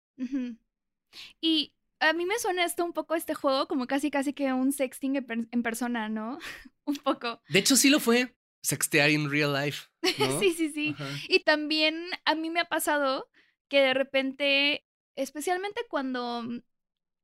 [1.41, 4.71] Y a mí me suena esto un poco este juego como casi casi que un
[4.71, 6.38] sexting en, per- en persona, ¿no?
[6.86, 7.41] un poco.
[7.49, 8.36] De hecho, sí lo fue.
[8.62, 9.88] Sextear in real life.
[10.19, 10.39] ¿no?
[10.39, 10.95] sí, sí, sí.
[10.97, 11.07] Ajá.
[11.29, 13.29] Y también a mí me ha pasado
[13.69, 16.60] que de repente, especialmente cuando mm,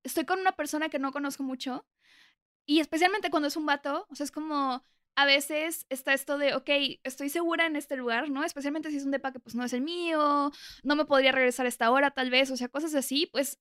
[0.03, 1.85] estoy con una persona que no conozco mucho,
[2.65, 4.83] y especialmente cuando es un vato, o sea, es como
[5.15, 6.69] a veces está esto de, ok,
[7.03, 8.43] estoy segura en este lugar, ¿no?
[8.43, 10.51] Especialmente si es un depa que pues no es el mío,
[10.83, 13.59] no me podría regresar a esta hora tal vez, o sea, cosas así, pues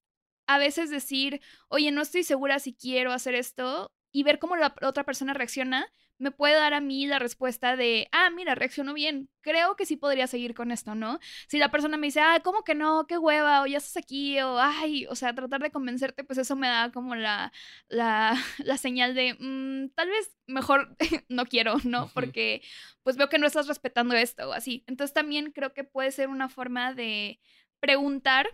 [0.54, 4.74] a veces decir, oye, no estoy segura si quiero hacer esto y ver cómo la
[4.82, 5.86] otra persona reacciona,
[6.18, 9.96] me puede dar a mí la respuesta de, ah, mira, reaccionó bien, creo que sí
[9.96, 11.18] podría seguir con esto, ¿no?
[11.48, 13.06] Si la persona me dice, ah, ¿cómo que no?
[13.08, 13.62] ¿Qué hueva?
[13.62, 16.92] O ya estás aquí, o ay, o sea, tratar de convencerte, pues eso me da
[16.92, 17.52] como la,
[17.88, 20.96] la, la señal de, "Mm, tal vez mejor
[21.28, 22.08] no quiero, ¿no?
[22.14, 22.62] Porque
[23.02, 24.84] pues veo que no estás respetando esto o así.
[24.86, 27.40] Entonces también creo que puede ser una forma de
[27.80, 28.48] preguntar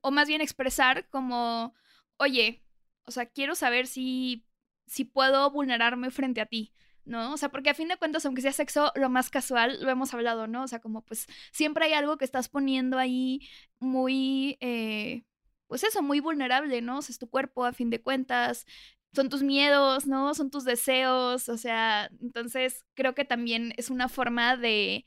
[0.00, 1.74] o más bien expresar como,
[2.16, 2.64] oye,
[3.04, 4.46] o sea, quiero saber si,
[4.86, 6.72] si puedo vulnerarme frente a ti,
[7.04, 7.32] ¿no?
[7.32, 10.12] O sea, porque a fin de cuentas, aunque sea sexo, lo más casual, lo hemos
[10.14, 10.62] hablado, ¿no?
[10.64, 15.24] O sea, como pues siempre hay algo que estás poniendo ahí muy, eh,
[15.66, 16.98] pues eso, muy vulnerable, ¿no?
[16.98, 18.66] O sea, es tu cuerpo a fin de cuentas,
[19.14, 20.34] son tus miedos, ¿no?
[20.34, 25.04] Son tus deseos, o sea, entonces creo que también es una forma de,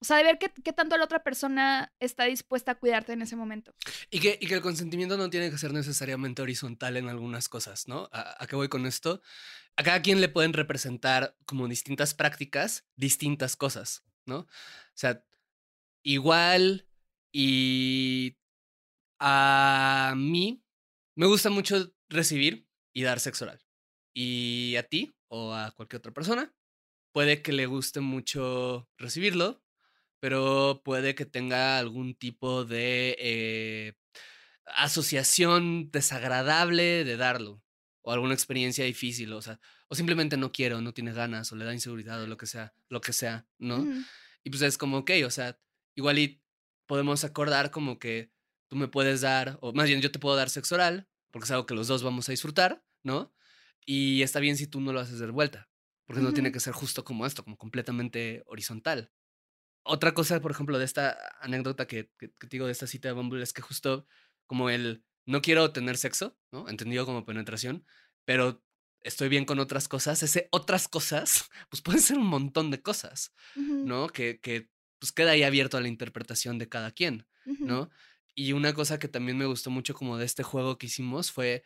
[0.00, 3.36] o sea, de ver qué, tanto la otra persona está dispuesta a cuidarte en ese
[3.36, 3.74] momento.
[4.10, 7.88] Y que, y que el consentimiento no tiene que ser necesariamente horizontal en algunas cosas,
[7.88, 8.08] ¿no?
[8.12, 9.20] ¿A, a qué voy con esto?
[9.76, 14.38] A cada quien le pueden representar como distintas prácticas, distintas cosas, ¿no?
[14.38, 14.46] O
[14.94, 15.24] sea,
[16.02, 16.86] igual
[17.32, 18.38] y
[19.18, 20.62] a mí
[21.16, 23.60] me gusta mucho recibir y dar sexo oral.
[24.14, 26.54] Y a ti o a cualquier otra persona
[27.12, 29.62] puede que le guste mucho recibirlo,
[30.20, 33.92] pero puede que tenga algún tipo de eh,
[34.66, 37.62] asociación desagradable de darlo
[38.02, 41.56] o alguna experiencia difícil, o sea, o simplemente no quiere o no tiene ganas o
[41.56, 43.78] le da inseguridad o lo que sea, lo que sea, ¿no?
[43.80, 44.02] Ujú.
[44.44, 45.58] Y pues es como, ok, o sea,
[45.94, 46.42] igual y
[46.86, 48.32] podemos acordar como que
[48.68, 51.50] tú me puedes dar, o más bien yo te puedo dar sexo oral, porque es
[51.50, 53.34] algo que los dos vamos a disfrutar, ¿no?
[53.84, 55.68] Y está bien si tú no lo haces de vuelta,
[56.06, 59.10] porque no tiene que ser justo como esto, como completamente horizontal.
[59.90, 63.42] Otra cosa, por ejemplo, de esta anécdota que, que, digo de esta cita de Bumble
[63.42, 64.06] es que justo
[64.46, 66.68] como el no quiero tener sexo, ¿no?
[66.68, 67.86] Entendido como penetración,
[68.24, 68.62] pero
[69.00, 70.22] estoy bien con otras cosas.
[70.22, 73.32] Ese otras cosas, pues pueden ser un montón de cosas.
[73.56, 74.08] ¿no?
[74.08, 77.26] Que, que pues queda ahí abierto a la interpretación de cada quien.
[77.44, 77.90] ¿no?
[78.34, 81.64] Y una cosa que también me gustó mucho como de este juego que hicimos fue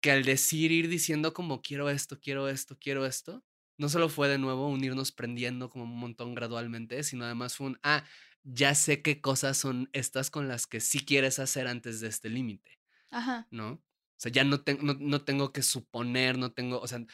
[0.00, 3.44] que al decir, ir diciendo como quiero esto, quiero esto, quiero esto,
[3.78, 7.68] no solo fue de nuevo un irnos prendiendo como un montón gradualmente, sino además fue
[7.68, 8.04] un, ah,
[8.44, 12.28] ya sé qué cosas son estas con las que sí quieres hacer antes de este
[12.30, 12.78] límite,
[13.10, 13.48] Ajá.
[13.50, 13.72] ¿no?
[13.72, 13.82] O
[14.18, 17.04] sea, ya no, ten- no, no tengo que suponer, no tengo, o sea,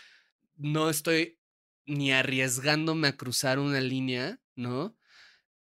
[0.57, 1.41] no estoy
[1.87, 4.97] ni arriesgándome a cruzar una línea, ¿no?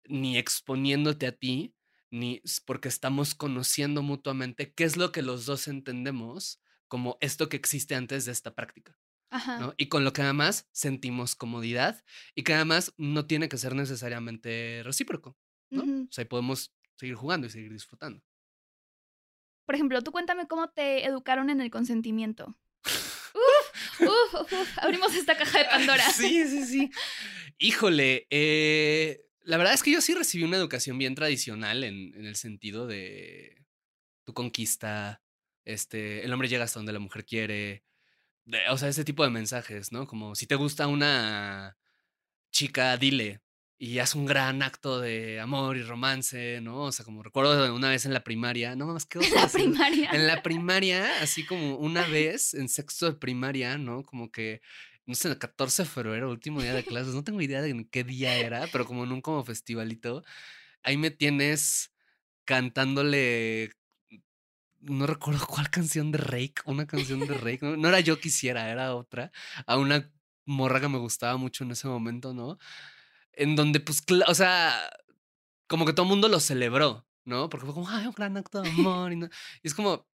[0.04, 1.76] Ni exponiéndote a ti,
[2.10, 7.56] ni porque estamos conociendo mutuamente qué es lo que los dos entendemos como esto que
[7.56, 8.98] existe antes de esta práctica,
[9.32, 9.58] Ajá.
[9.58, 9.74] ¿no?
[9.78, 14.82] Y con lo que además sentimos comodidad y que además no tiene que ser necesariamente
[14.84, 15.38] recíproco,
[15.70, 16.04] ¿no?
[16.04, 18.22] O sea, podemos seguir jugando y seguir disfrutando.
[19.64, 22.58] Por ejemplo, tú cuéntame cómo te educaron en el consentimiento.
[24.00, 26.10] Uf, uf, uf, abrimos esta caja de Pandora.
[26.10, 26.90] Sí, sí, sí.
[27.56, 32.26] Híjole, eh, la verdad es que yo sí recibí una educación bien tradicional en, en
[32.26, 33.64] el sentido de
[34.24, 35.22] tu conquista,
[35.64, 37.84] este, el hombre llega hasta donde la mujer quiere,
[38.52, 40.06] de- o sea, ese tipo de mensajes, ¿no?
[40.06, 41.76] Como si te gusta una
[42.52, 43.40] chica, dile.
[43.78, 46.82] Y haz un gran acto de amor y romance, ¿no?
[46.84, 50.10] O sea, como recuerdo una vez en la primaria, no más que En la primaria.
[50.12, 54.04] en la primaria, así como una vez en sexto de primaria, ¿no?
[54.04, 54.60] Como que,
[55.06, 57.84] no sé, el 14 de febrero, último día de clases, no tengo idea de en
[57.88, 60.22] qué día era, pero como en un como festivalito,
[60.84, 61.92] ahí me tienes
[62.44, 63.72] cantándole,
[64.82, 68.68] no recuerdo cuál canción de Rake, una canción de Rake, no, no era yo quisiera,
[68.70, 69.32] era otra,
[69.66, 70.10] a una
[70.44, 72.58] morra que me gustaba mucho en ese momento, ¿no?
[73.32, 74.74] En donde, pues, o sea,
[75.66, 77.48] como que todo el mundo lo celebró, ¿no?
[77.48, 79.12] Porque fue como, ay, un gran acto de amor.
[79.12, 79.26] Y, no-
[79.62, 80.06] y es como,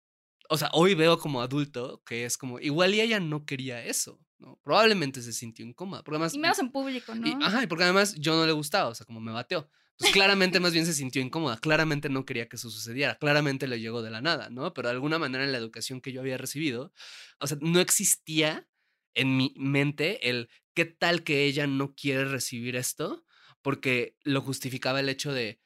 [0.50, 4.20] o sea, hoy veo como adulto que es como, igual y ella no quería eso,
[4.38, 4.58] ¿no?
[4.62, 6.02] Probablemente se sintió incómoda.
[6.04, 7.26] Porque además, Y menos en público, ¿no?
[7.26, 9.68] y- ajá, y porque además yo no le gustaba, o sea, como me bateó.
[9.98, 13.80] Pues claramente más bien se sintió incómoda, claramente no quería que eso sucediera, claramente le
[13.80, 14.72] llegó de la nada, ¿no?
[14.72, 16.92] Pero de alguna manera en la educación que yo había recibido,
[17.40, 18.68] o sea, no existía
[19.14, 23.24] en mi mente el qué tal que ella no quiere recibir esto,
[23.60, 25.60] porque lo justificaba el hecho de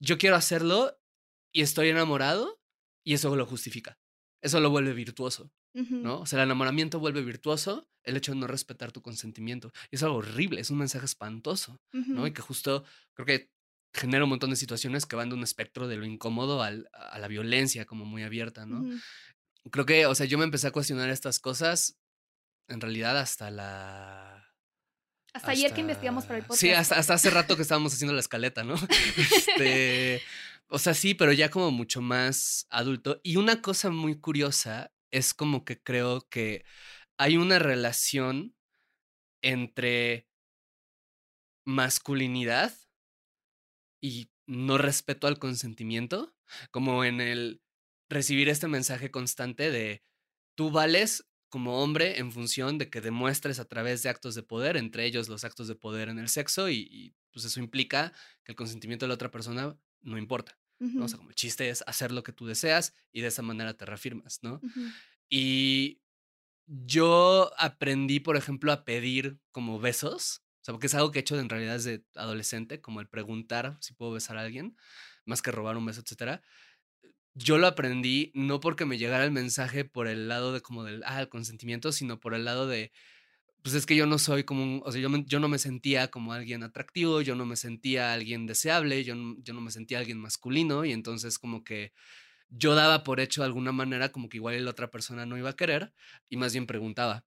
[0.00, 0.98] yo quiero hacerlo
[1.52, 2.60] y estoy enamorado
[3.04, 3.98] y eso lo justifica.
[4.42, 5.52] Eso lo vuelve virtuoso.
[5.74, 6.20] ¿No?
[6.20, 9.72] O sea, el enamoramiento vuelve virtuoso el hecho de no respetar tu consentimiento.
[9.90, 12.26] Y es algo horrible, es un mensaje espantoso, ¿no?
[12.26, 13.50] Y que justo creo que
[13.94, 17.18] genera un montón de situaciones que van de un espectro de lo incómodo al- a
[17.18, 18.82] la violencia como muy abierta, ¿no?
[19.70, 21.96] Creo que, o sea, yo me empecé a cuestionar estas cosas
[22.68, 24.48] en realidad hasta la...
[25.34, 26.60] Hasta ayer que investigamos para el podcast.
[26.60, 28.74] Sí, hasta, hasta hace rato que estábamos haciendo la escaleta, ¿no?
[29.16, 30.20] Este,
[30.68, 33.20] o sea, sí, pero ya como mucho más adulto.
[33.22, 36.64] Y una cosa muy curiosa es como que creo que
[37.18, 38.56] hay una relación
[39.42, 40.26] entre
[41.64, 42.72] masculinidad
[44.00, 46.34] y no respeto al consentimiento,
[46.70, 47.62] como en el
[48.08, 50.02] recibir este mensaje constante de
[50.56, 54.76] tú vales como hombre en función de que demuestres a través de actos de poder,
[54.76, 58.12] entre ellos los actos de poder en el sexo, y, pues eso implica
[58.44, 60.58] que el consentimiento de la otra persona no importa.
[60.82, 61.04] ¿No?
[61.04, 63.74] O sea, como el chiste es hacer lo que tú deseas y de esa manera
[63.74, 64.60] te reafirmas, ¿no?
[65.28, 66.00] Y
[66.66, 70.42] yo aprendí, por ejemplo, a pedir como besos.
[70.60, 73.76] O sea, porque es algo que he hecho en realidad desde adolescente, como el preguntar
[73.80, 74.76] si puedo besar a alguien,
[75.24, 76.42] más que robar un beso, etcétera.
[77.34, 81.02] Yo lo aprendí no porque me llegara el mensaje por el lado de como del,
[81.06, 82.92] ah, el consentimiento, sino por el lado de,
[83.62, 85.58] pues es que yo no soy como un, o sea, yo, me- yo no me
[85.58, 89.70] sentía como alguien atractivo, yo no me sentía alguien deseable, yo, no- yo no me
[89.70, 91.92] sentía alguien masculino y entonces como que
[92.48, 95.50] yo daba por hecho de alguna manera como que igual la otra persona no iba
[95.50, 95.94] a querer
[96.28, 97.24] y más bien preguntaba.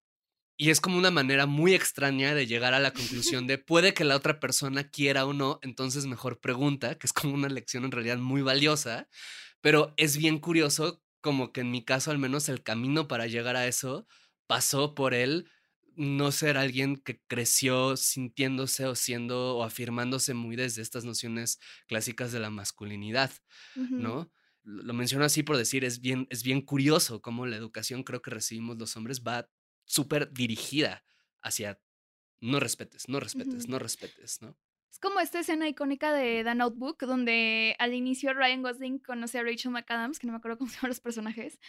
[0.58, 4.06] Y es como una manera muy extraña de llegar a la conclusión de puede que
[4.06, 7.92] la otra persona quiera o no, entonces mejor pregunta, que es como una lección en
[7.92, 9.10] realidad muy valiosa,
[9.62, 13.56] pero es bien curioso como que en mi caso al menos el camino para llegar
[13.56, 14.08] a eso
[14.48, 15.50] pasó por él
[15.98, 22.32] no ser alguien que creció sintiéndose o siendo o afirmándose muy desde estas nociones clásicas
[22.32, 23.32] de la masculinidad.
[23.76, 24.32] ¿no?
[24.64, 28.32] Lo menciono así por decir, es bien, es bien curioso cómo la educación creo que
[28.32, 29.50] recibimos los hombres va
[29.86, 31.06] súper dirigida
[31.42, 31.80] hacia
[32.42, 34.58] no respetes, no respetes, no respetes, ¿no?
[34.96, 39.44] Es como esta escena icónica de The Notebook, donde al inicio Ryan Gosling conoce a
[39.44, 41.60] Rachel McAdams, que no me acuerdo cómo se llaman los personajes,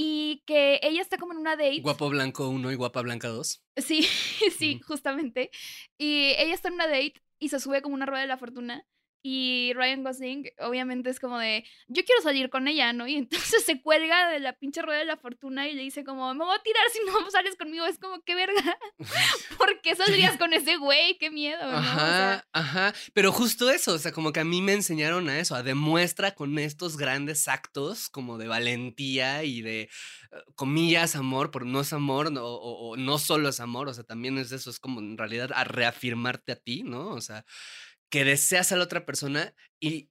[0.00, 1.80] y que ella está como en una date.
[1.80, 3.64] Guapo blanco 1 y guapa blanca 2.
[3.78, 4.02] Sí,
[4.56, 5.50] sí, justamente.
[5.98, 8.86] Y ella está en una date y se sube como una rueda de la fortuna.
[9.30, 13.06] Y Ryan Gosling, obviamente, es como de, yo quiero salir con ella, ¿no?
[13.06, 16.32] Y entonces se cuelga de la pinche rueda de la fortuna y le dice como,
[16.32, 17.84] me voy a tirar si no sales conmigo.
[17.84, 18.78] Es como, qué verga.
[19.58, 21.18] ¿Por qué saldrías con ese güey?
[21.18, 21.76] Qué miedo, ¿no?
[21.76, 22.94] Ajá, ajá.
[23.12, 26.34] Pero justo eso, o sea, como que a mí me enseñaron a eso, a demuestra
[26.34, 29.88] con estos grandes actos como de valentía y de, eh,
[30.54, 34.52] comillas, amor, pero no es amor, o no solo es amor, o sea, también es
[34.52, 37.10] eso, es como en realidad a reafirmarte a ti, ¿no?
[37.10, 37.44] O sea,
[38.10, 40.10] que deseas a la otra persona y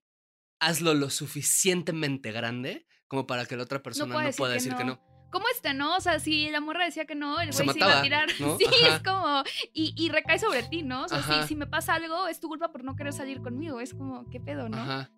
[0.59, 4.55] hazlo lo suficientemente grande como para que la otra persona no, puede decir pueda que
[4.55, 4.95] decir que no.
[4.95, 5.07] no.
[5.31, 5.97] ¿Cómo está, no?
[5.97, 8.29] O sea, si la morra decía que no, el güey se, iba a tirar.
[8.39, 8.57] ¿no?
[8.57, 8.95] Sí, Ajá.
[8.95, 9.43] es como.
[9.73, 11.03] Y, y recae sobre ti, ¿no?
[11.03, 13.81] O sea, si, si me pasa algo, es tu culpa por no querer salir conmigo.
[13.81, 14.77] Es como, ¿qué pedo, no?
[14.77, 15.11] Ajá.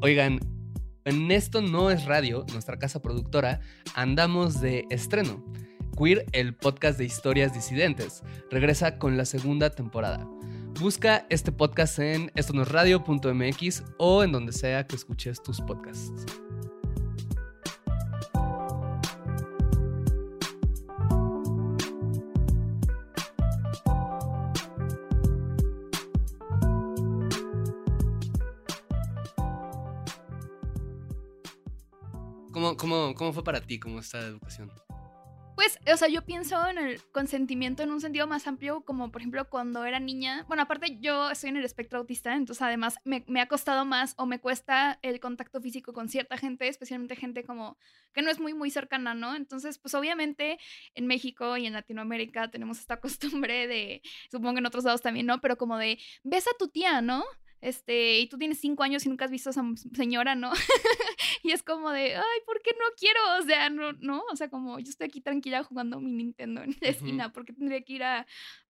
[0.00, 0.38] Oigan,
[1.04, 3.60] en esto no es radio, nuestra casa productora,
[3.94, 5.44] andamos de estreno.
[5.98, 8.22] Queer, el podcast de historias disidentes.
[8.50, 10.28] Regresa con la segunda temporada.
[10.80, 16.24] Busca este podcast en estonosradio.mx o en donde sea que escuches tus podcasts.
[32.52, 33.80] ¿Cómo, cómo, cómo fue para ti?
[33.80, 34.70] ¿Cómo está la educación?
[35.58, 39.20] Pues, o sea, yo pienso en el consentimiento en un sentido más amplio, como por
[39.20, 40.44] ejemplo cuando era niña.
[40.46, 44.26] Bueno, aparte yo estoy en el espectro autista, entonces además me, ha costado más o
[44.26, 47.76] me cuesta el contacto físico con cierta gente, especialmente gente como
[48.12, 49.34] que no es muy, muy cercana, ¿no?
[49.34, 50.60] Entonces, pues obviamente
[50.94, 55.26] en México y en Latinoamérica tenemos esta costumbre de, supongo que en otros lados también,
[55.26, 55.40] ¿no?
[55.40, 57.24] Pero como de, ves a tu tía, ¿no?
[57.60, 60.52] Este, y tú tienes cinco años y nunca has visto a esa señora, ¿no?
[61.42, 63.20] y es como de, ay, ¿por qué no quiero?
[63.40, 66.76] O sea, no, no, o sea, como yo estoy aquí tranquila jugando mi Nintendo en
[66.80, 68.26] la esquina, porque tendría que ir a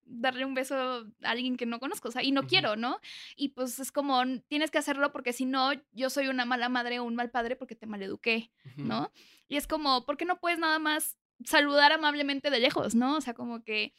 [0.08, 2.98] darle un beso a alguien que no conozco, o sea, y no quiero, ¿no?
[3.36, 6.98] Y pues es como, tienes que hacerlo porque si no, yo soy una mala madre
[6.98, 9.12] o un mal padre porque te maleduqué, ¿no?
[9.48, 13.16] Y es como, ¿por qué no puedes nada más saludar amablemente de lejos, ¿no?
[13.16, 13.92] O sea, como que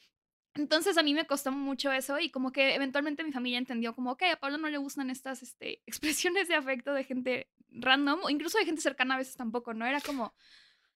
[0.55, 4.12] entonces a mí me costó mucho eso y como que eventualmente mi familia entendió como,
[4.12, 8.29] ok, a Pablo no le gustan estas este, expresiones de afecto de gente random o
[8.29, 9.85] incluso de gente cercana a veces tampoco, ¿no?
[9.85, 10.33] Era como...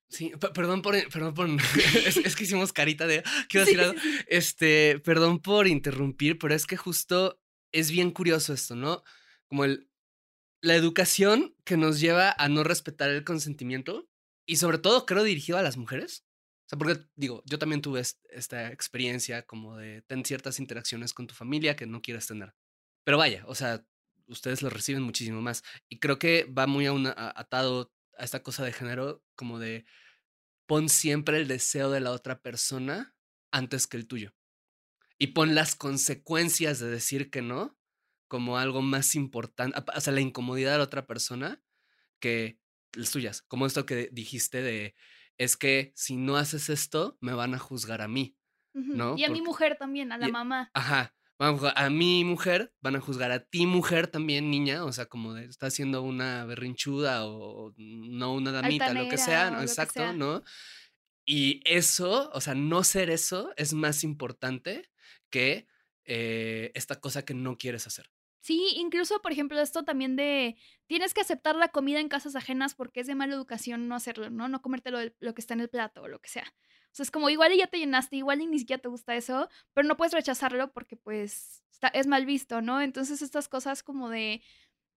[0.09, 1.49] Sí, perdón por, perdón por,
[2.05, 6.77] es, que hicimos carita de, quiero decir algo, este, perdón por interrumpir, pero es que
[6.77, 9.03] justo es bien curioso esto, ¿no?
[9.47, 9.89] Como el,
[10.61, 14.07] la educación que nos lleva a no respetar el consentimiento
[14.45, 16.25] y sobre todo creo dirigido a las mujeres,
[16.77, 21.75] porque digo, yo también tuve esta experiencia como de tener ciertas interacciones con tu familia
[21.75, 22.53] que no quieres tener.
[23.03, 23.85] Pero vaya, o sea,
[24.27, 25.63] ustedes lo reciben muchísimo más.
[25.89, 29.85] Y creo que va muy atado a esta cosa de género, como de
[30.65, 33.15] pon siempre el deseo de la otra persona
[33.51, 34.33] antes que el tuyo.
[35.17, 37.77] Y pon las consecuencias de decir que no
[38.27, 41.61] como algo más importante, o sea, la incomodidad de la otra persona
[42.19, 42.59] que
[42.93, 43.43] las tuyas.
[43.43, 44.95] Como esto que dijiste de
[45.37, 48.35] es que si no haces esto, me van a juzgar a mí,
[48.73, 49.17] ¿no?
[49.17, 50.69] Y a mi mujer también, a la mamá.
[50.73, 51.13] Ajá.
[51.39, 55.45] A mi mujer, van a juzgar a ti mujer también, niña, o sea, como de,
[55.45, 59.61] está haciendo una berrinchuda o no una damita, lo que sea, ¿no?
[59.61, 60.43] Exacto, ¿no?
[61.25, 64.89] Y eso, o sea, no ser eso es más importante
[65.29, 65.67] que
[66.05, 68.09] eh, esta cosa que no quieres hacer.
[68.43, 72.75] Sí, incluso, por ejemplo, esto también de tienes que aceptar la comida en casas ajenas
[72.75, 74.49] porque es de mala educación no hacerlo, ¿no?
[74.49, 76.53] No comerte lo, lo que está en el plato o lo que sea.
[76.91, 79.15] O sea, es como igual y ya te llenaste, igual y ni siquiera te gusta
[79.15, 82.81] eso, pero no puedes rechazarlo porque pues está, es mal visto, ¿no?
[82.81, 84.43] Entonces estas cosas como de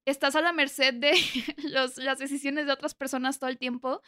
[0.06, 1.12] estás a la merced de
[1.70, 4.02] los, las decisiones de otras personas todo el tiempo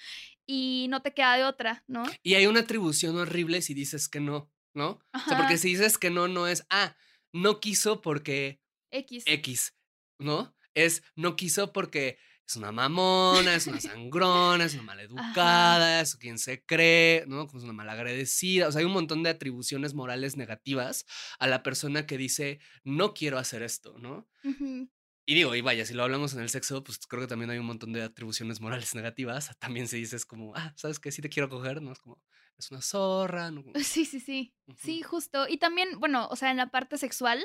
[0.47, 2.03] y no te queda de otra, ¿no?
[2.25, 5.01] Y hay una atribución horrible si dices que no, ¿no?
[5.15, 6.97] O sea, porque si dices que no, no es, ah,
[7.33, 9.25] no quiso porque X.
[9.27, 9.75] X,
[10.19, 10.55] ¿no?
[10.75, 16.39] Es, no quiso porque es una mamona, es una sangrona, es una maleducada, es quien
[16.39, 17.45] se cree, ¿no?
[17.45, 18.69] Es una malagradecida.
[18.69, 21.05] O sea, hay un montón de atribuciones morales negativas
[21.39, 24.27] a la persona que dice, no quiero hacer esto, ¿no?
[25.27, 27.59] Y digo, y vaya, si lo hablamos en el sexo, pues creo que también hay
[27.59, 29.55] un montón de atribuciones morales negativas.
[29.59, 31.13] También se dice es como, ah, ¿sabes qué?
[31.13, 31.93] Sí te quiero coger, ¿no?
[31.93, 32.19] Es como,
[32.57, 33.63] es una zorra, ¿no?
[33.85, 34.55] Sí, sí, sí.
[34.79, 35.47] Sí, justo.
[35.47, 37.45] Y también, bueno, o sea, en la parte sexual,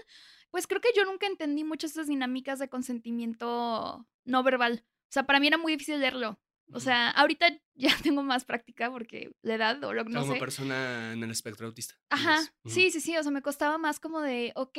[0.54, 4.86] pues creo que yo nunca entendí muchas estas dinámicas de consentimiento no verbal.
[4.86, 6.40] O sea, para mí era muy difícil leerlo.
[6.72, 10.38] O sea, ahorita ya tengo más práctica porque la edad o lo que no Como
[10.38, 11.96] persona en el espectro autista.
[12.12, 14.78] Ajá, sí, sí, sí, o sea, me costaba más como de, ok,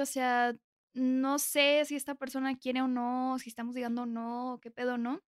[0.00, 0.54] o sea,
[0.94, 4.96] no sé si esta persona quiere o no, si estamos digando o no, qué pedo,
[4.96, 5.24] ¿no?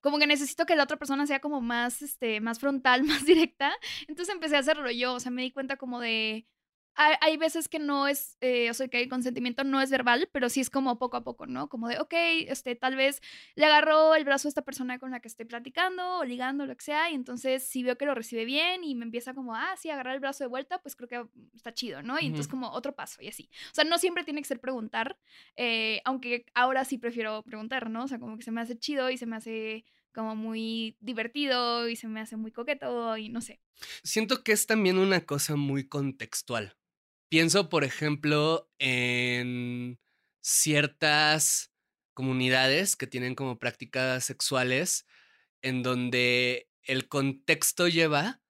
[0.00, 3.74] Como que necesito que la otra persona sea como más, este, más frontal, más directa.
[4.08, 6.46] Entonces empecé a hacerlo yo, o sea, me di cuenta como de,
[6.96, 10.48] hay, veces que no es, eh, o sea, que el consentimiento no es verbal, pero
[10.48, 11.68] sí es como poco a poco, ¿no?
[11.68, 12.14] Como de, ok,
[12.48, 13.20] este, tal vez
[13.54, 16.76] le agarró el brazo a esta persona con la que estoy platicando o ligando, lo
[16.76, 19.74] que sea, y entonces si veo que lo recibe bien y me empieza como, ah,
[19.76, 22.18] sí, agarrar el brazo de vuelta, pues creo que está chido, ¿no?
[22.18, 23.50] Y entonces como otro paso y así.
[23.70, 25.18] O sea, no siempre tiene que ser preguntar,
[25.56, 28.04] eh, aunque ahora sí prefiero preguntar, ¿no?
[28.04, 29.84] O sea, como que se me hace chido y se me hace
[30.16, 33.60] como muy divertido y se me hace muy coqueto y no sé.
[34.02, 36.74] Siento que es también una cosa muy contextual.
[37.28, 39.98] Pienso, por ejemplo, en
[40.40, 41.72] ciertas
[42.14, 45.06] comunidades que tienen como prácticas sexuales
[45.60, 48.40] en donde el contexto lleva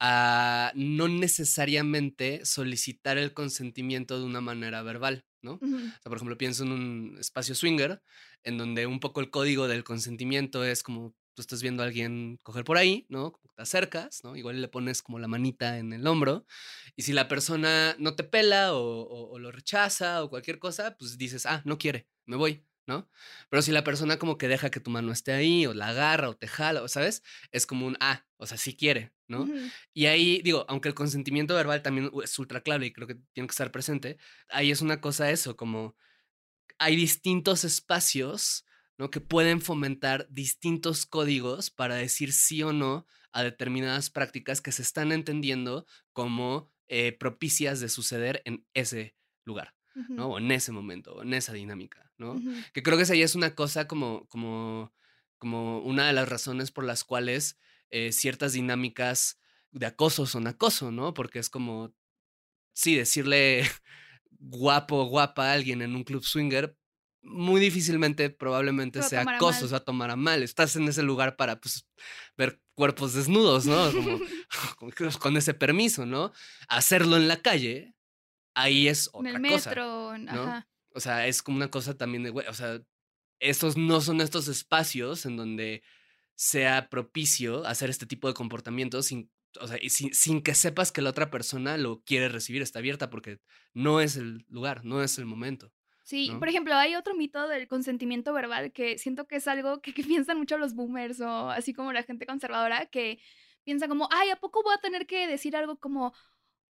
[0.00, 5.54] a no necesariamente solicitar el consentimiento de una manera verbal, ¿no?
[5.54, 8.02] O sea, por ejemplo, pienso en un espacio swinger
[8.42, 12.38] en donde un poco el código del consentimiento es como tú estás viendo a alguien
[12.42, 13.32] coger por ahí, ¿no?
[13.32, 14.36] Como te acercas, ¿no?
[14.36, 16.46] Igual le pones como la manita en el hombro.
[16.96, 21.46] Y si la persona no te pela o, lo rechaza o cualquier cosa, pues dices,
[21.46, 23.08] ah, no quiere, me voy, ¿no?
[23.50, 26.30] Pero si la persona como que deja que tu mano esté ahí o la agarra
[26.30, 27.22] o te jala, o ¿sabes?
[27.52, 29.48] Es como un, ah, o sea, sí quiere, ¿no?
[29.92, 33.48] Y ahí, digo, aunque el consentimiento verbal también es ultra clave y creo que tiene
[33.48, 34.18] que estar presente,
[34.48, 35.96] ahí es una cosa eso, como
[36.78, 38.64] hay distintos espacios
[38.98, 39.10] ¿no?
[39.10, 44.82] Que pueden fomentar distintos códigos para decir sí o no a determinadas prácticas que se
[44.82, 49.74] están entendiendo como eh, propicias de suceder en ese lugar,
[50.08, 50.28] ¿no?
[50.28, 52.40] O en ese momento, o en esa dinámica, ¿no?
[52.72, 54.92] Que creo que esa ya es una cosa como, como,
[55.38, 57.58] como una de las razones por las cuales
[57.90, 59.38] eh, ciertas dinámicas
[59.72, 61.14] de acoso son acoso, ¿no?
[61.14, 61.92] Porque es como,
[62.72, 63.62] sí, decirle
[64.30, 66.76] guapo, guapa a alguien en un club swinger,
[67.24, 70.42] muy difícilmente probablemente sea acoso, o sea, tomar mal.
[70.42, 71.86] Estás en ese lugar para, pues,
[72.36, 73.92] ver cuerpos desnudos, ¿no?
[73.92, 74.20] Como,
[75.20, 76.32] con ese permiso, ¿no?
[76.68, 77.94] Hacerlo en la calle,
[78.54, 80.42] ahí es otra en el metro, ¿no?
[80.42, 80.68] Ajá.
[80.94, 82.80] O sea, es como una cosa también de, güey, o sea,
[83.40, 85.82] estos no son estos espacios en donde
[86.36, 91.02] sea propicio hacer este tipo de comportamientos sin, o sea, sin, sin, que sepas que
[91.02, 93.40] la otra persona lo quiere recibir, está abierta porque
[93.72, 95.72] no es el lugar, no es el momento.
[96.04, 99.92] Sí, por ejemplo, hay otro mito del consentimiento verbal que siento que es algo que,
[99.92, 103.18] que, piensan mucho los boomers o así como la gente conservadora que
[103.64, 106.12] piensa como, ay, ¿a poco voy a tener que decir algo como,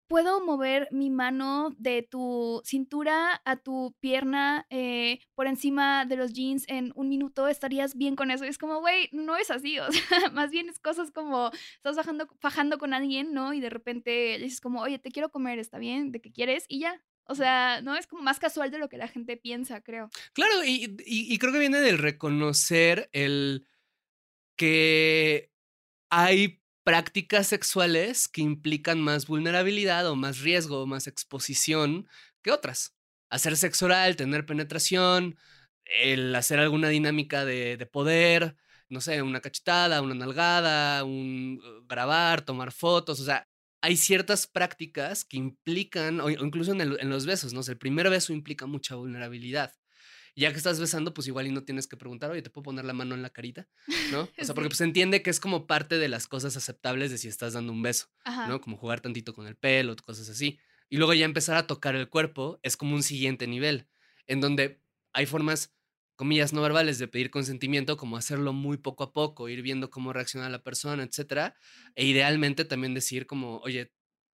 [0.07, 6.33] puedo mover mi mano de tu cintura a tu pierna eh, por encima de los
[6.33, 8.45] jeans en un minuto, estarías bien con eso.
[8.45, 11.97] Y es como, güey, no es así, o sea, más bien es cosas como, estás
[11.97, 13.55] bajando, fajando con alguien, ¿no?
[13.55, 16.13] Y de repente le dices como, oye, te quiero comer, ¿está bien?
[16.13, 16.65] ¿De qué quieres?
[16.69, 17.03] Y ya.
[17.27, 20.11] O sea, no es como más casual de lo que la gente piensa, creo.
[20.33, 23.67] Claro, y, y creo que viene del reconocer el
[24.57, 25.51] que
[26.11, 32.07] hay prácticas sexuales que implican más vulnerabilidad o más riesgo o más exposición
[32.43, 32.95] que otras.
[33.31, 35.37] Hacer sexo oral, tener penetración,
[35.85, 38.57] el hacer alguna dinámica de, de poder,
[38.89, 43.49] no sé, una cachetada, una nalgada, un uh, grabar, tomar fotos, o sea,
[43.85, 47.61] hay ciertas prácticas que implican, o incluso en, en los besos, ¿no?
[47.61, 49.75] el primer beso implica mucha vulnerabilidad
[50.37, 52.85] ya que estás besando, pues igual y no tienes que preguntar, oye, ¿te puedo poner
[52.85, 53.69] la mano en la carita?
[54.11, 54.23] ¿No?
[54.23, 57.19] O sea, porque pues se entiende que es como parte de las cosas aceptables de
[57.19, 58.09] si estás dando un beso,
[58.49, 58.61] ¿no?
[58.61, 60.59] Como jugar tantito con el pelo, cosas así.
[60.89, 63.87] Y luego ya empezar a tocar el cuerpo es como un siguiente nivel,
[64.27, 64.81] en donde
[65.13, 65.73] hay formas,
[66.17, 70.13] comillas, no verbales de pedir consentimiento, como hacerlo muy poco a poco, ir viendo cómo
[70.13, 71.57] reacciona la persona, etcétera.
[71.95, 73.93] E idealmente también decir como, oye,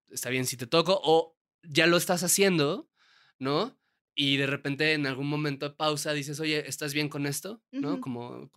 [0.10, 2.90] está bien si te toco, o ya lo estás haciendo,
[3.40, 3.80] ¿no?
[4.22, 7.64] y de repente en algún momento de pausa dices, oye, ¿estás bien con esto?
[7.72, 8.02] ¿No?
[8.02, 8.52] Como,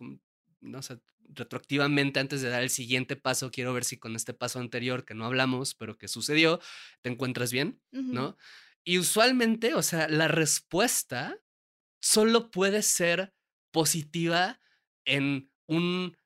[0.59, 0.99] no sé,
[1.29, 5.13] retroactivamente antes de dar el siguiente paso, quiero ver si con este paso anterior que
[5.13, 6.59] no hablamos, pero que sucedió,
[7.01, 8.35] te encuentras bien, ¿no?
[8.83, 11.39] Y usualmente, o sea, la respuesta
[12.03, 13.33] solo puede ser
[13.71, 14.59] positiva
[15.05, 16.17] en un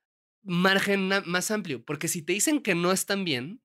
[0.43, 3.61] margen más amplio, porque si te dicen que no están bien,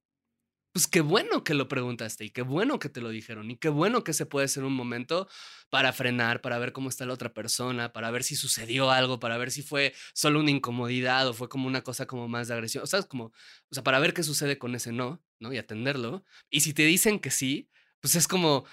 [0.73, 3.71] pues qué bueno que lo preguntaste y qué bueno que te lo dijeron y qué
[3.71, 5.27] bueno que se puede ser un momento
[5.71, 9.39] para frenar, para ver cómo está la otra persona, para ver si sucedió algo, para
[9.39, 12.85] ver si fue solo una incomodidad o fue como una cosa como más de agresión,
[12.85, 13.33] o sea, como, o
[13.75, 15.53] sea, para ver qué sucede con ese no, ¿no?
[15.53, 16.25] Y atenderlo.
[16.51, 18.67] Y si te dicen que sí, pues es como,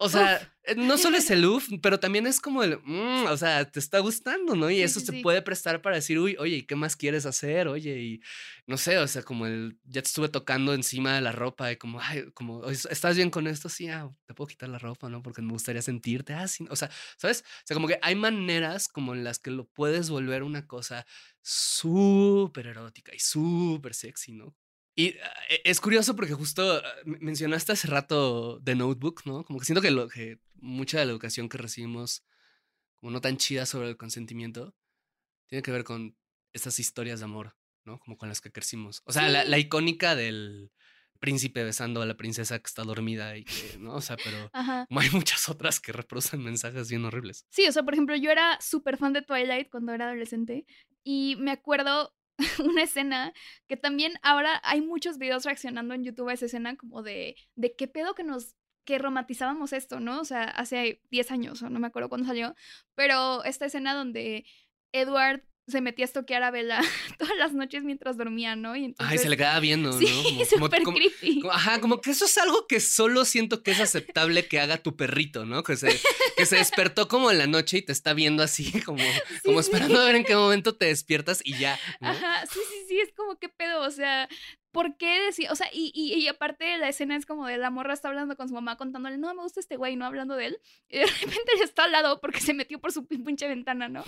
[0.00, 3.36] o sea, eh, no solo es el uff, pero también es como el, mm, o
[3.36, 4.70] sea, te está gustando, ¿no?
[4.70, 7.66] Y eso se puede prestar para decir, uy, oye, ¿qué más quieres hacer?
[7.68, 8.20] Oye, y
[8.66, 11.76] no sé, o sea, como el, ya te estuve tocando encima de la ropa y
[11.76, 13.68] como, ay, como, ¿estás bien con esto?
[13.68, 15.22] Sí, ah, te puedo quitar la ropa, ¿no?
[15.22, 17.40] Porque me gustaría sentirte así, o sea, ¿sabes?
[17.40, 21.06] O sea, como que hay maneras como en las que lo puedes volver una cosa
[21.42, 24.54] súper erótica y súper sexy, ¿no?
[24.98, 29.44] Y ah, e, es curioso porque justo ah, mencionaste hace rato The Notebook, ¿no?
[29.44, 32.24] Como que siento que, lo, que mucha de la educación que recibimos,
[32.96, 34.74] como no tan chida sobre el consentimiento,
[35.46, 36.16] tiene que ver con
[36.52, 38.00] estas historias de amor, ¿no?
[38.00, 39.02] Como con las que crecimos.
[39.04, 40.72] O sea, la, icónica del
[41.20, 43.94] príncipe besando a la princesa que está dormida y que, ¿no?
[43.94, 44.50] O sea, pero
[44.88, 47.46] como hay muchas otras que reproducen mensajes bien horribles.
[47.50, 50.66] Sí, o sea, por ejemplo, yo era súper fan de Twilight cuando era adolescente
[51.04, 52.17] y me acuerdo
[52.64, 53.32] una escena
[53.66, 57.74] que también ahora hay muchos videos reaccionando en YouTube a esa escena como de, de
[57.74, 60.18] qué pedo que nos que romantizábamos esto, ¿no?
[60.18, 62.54] O sea, hace 10 años, o no me acuerdo cuándo salió,
[62.94, 64.46] pero esta escena donde
[64.92, 66.80] Edward se metía a estoquear a Bella
[67.18, 68.76] todas las noches mientras dormía, ¿no?
[68.76, 70.06] Y Ay, se le quedaba viendo, sí,
[70.58, 70.68] ¿no?
[70.84, 71.42] Como, creepy.
[71.50, 74.96] ajá, como que eso es algo que solo siento que es aceptable que haga tu
[74.96, 75.62] perrito, ¿no?
[75.62, 75.88] Que se,
[76.36, 79.04] que se despertó como en la noche y te está viendo así, como,
[79.44, 81.78] como esperando a ver en qué momento te despiertas y ya.
[82.00, 84.28] Ajá, sí, sí, sí, es como qué pedo, o sea,
[84.72, 85.50] ¿por qué decir?
[85.50, 88.48] O sea, y, y, aparte la escena es como de la morra está hablando con
[88.48, 90.60] su mamá contándole, no, me gusta este güey, no hablando de él.
[90.88, 94.04] Y de repente le está al lado porque se metió por su pinche ventana, ¿no?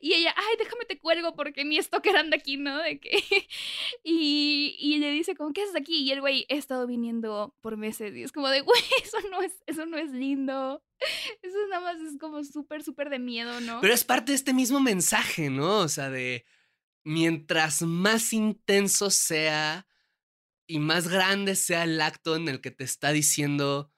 [0.00, 2.78] Y ella, ay, déjame te cuelgo porque mi stalker anda aquí, ¿no?
[2.78, 3.10] De que...
[4.04, 6.02] y, y le dice como, ¿qué haces aquí?
[6.02, 8.14] Y el güey, he estado viniendo por meses.
[8.16, 10.82] Y es como de, güey, eso no es, eso no es lindo.
[11.42, 13.80] Eso nada más es como súper, súper de miedo, ¿no?
[13.80, 15.78] Pero es parte de este mismo mensaje, ¿no?
[15.78, 16.44] O sea, de
[17.04, 19.86] mientras más intenso sea
[20.66, 23.92] y más grande sea el acto en el que te está diciendo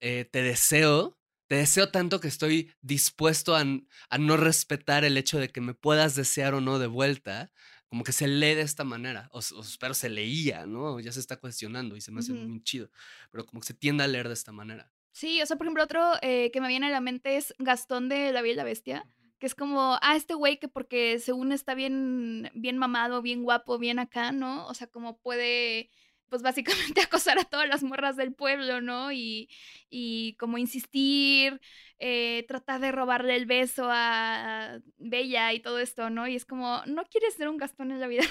[0.00, 1.18] eh, te deseo,
[1.52, 3.62] te deseo tanto que estoy dispuesto a,
[4.08, 7.52] a, no respetar el hecho de que me puedas desear o no de vuelta,
[7.88, 10.98] como que se lee de esta manera, o, o espero se leía, ¿no?
[10.98, 12.48] Ya se está cuestionando y se me hace uh -huh.
[12.48, 12.88] muy chido,
[13.30, 14.90] pero como que se tiende a leer de esta manera.
[15.10, 18.08] Sí, o sea, por ejemplo, otro eh, que me viene a la mente es Gastón
[18.08, 19.06] de La Bella y la Bestia,
[19.38, 23.76] que es como, ah, este güey que porque según está bien, bien mamado, bien guapo,
[23.76, 24.66] bien acá, ¿no?
[24.68, 25.90] O sea, como puede
[26.32, 29.12] pues básicamente acosar a todas las morras del pueblo, ¿no?
[29.12, 29.50] Y,
[29.90, 31.60] y como insistir,
[31.98, 36.26] eh, tratar de robarle el beso a Bella y todo esto, ¿no?
[36.26, 38.24] Y es como, no quieres ser un Gastón en la vida.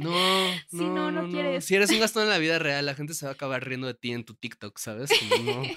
[0.00, 0.10] No,
[0.68, 1.64] sí, no, no, no, quieres.
[1.64, 3.86] Si eres un Gastón en la vida real, la gente se va a acabar riendo
[3.86, 5.08] de ti en tu TikTok, ¿sabes?
[5.16, 5.76] Como no, sí,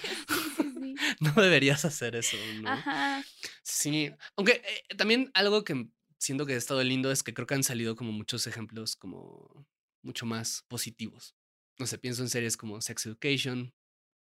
[0.58, 0.96] sí, sí.
[1.20, 2.72] no deberías hacer eso, ¿no?
[2.72, 3.24] Ajá.
[3.62, 7.54] Sí, aunque eh, también algo que siento que ha estado lindo es que creo que
[7.54, 9.68] han salido como muchos ejemplos como
[10.06, 11.36] mucho más positivos.
[11.78, 13.74] No sé, pienso en series como Sex Education.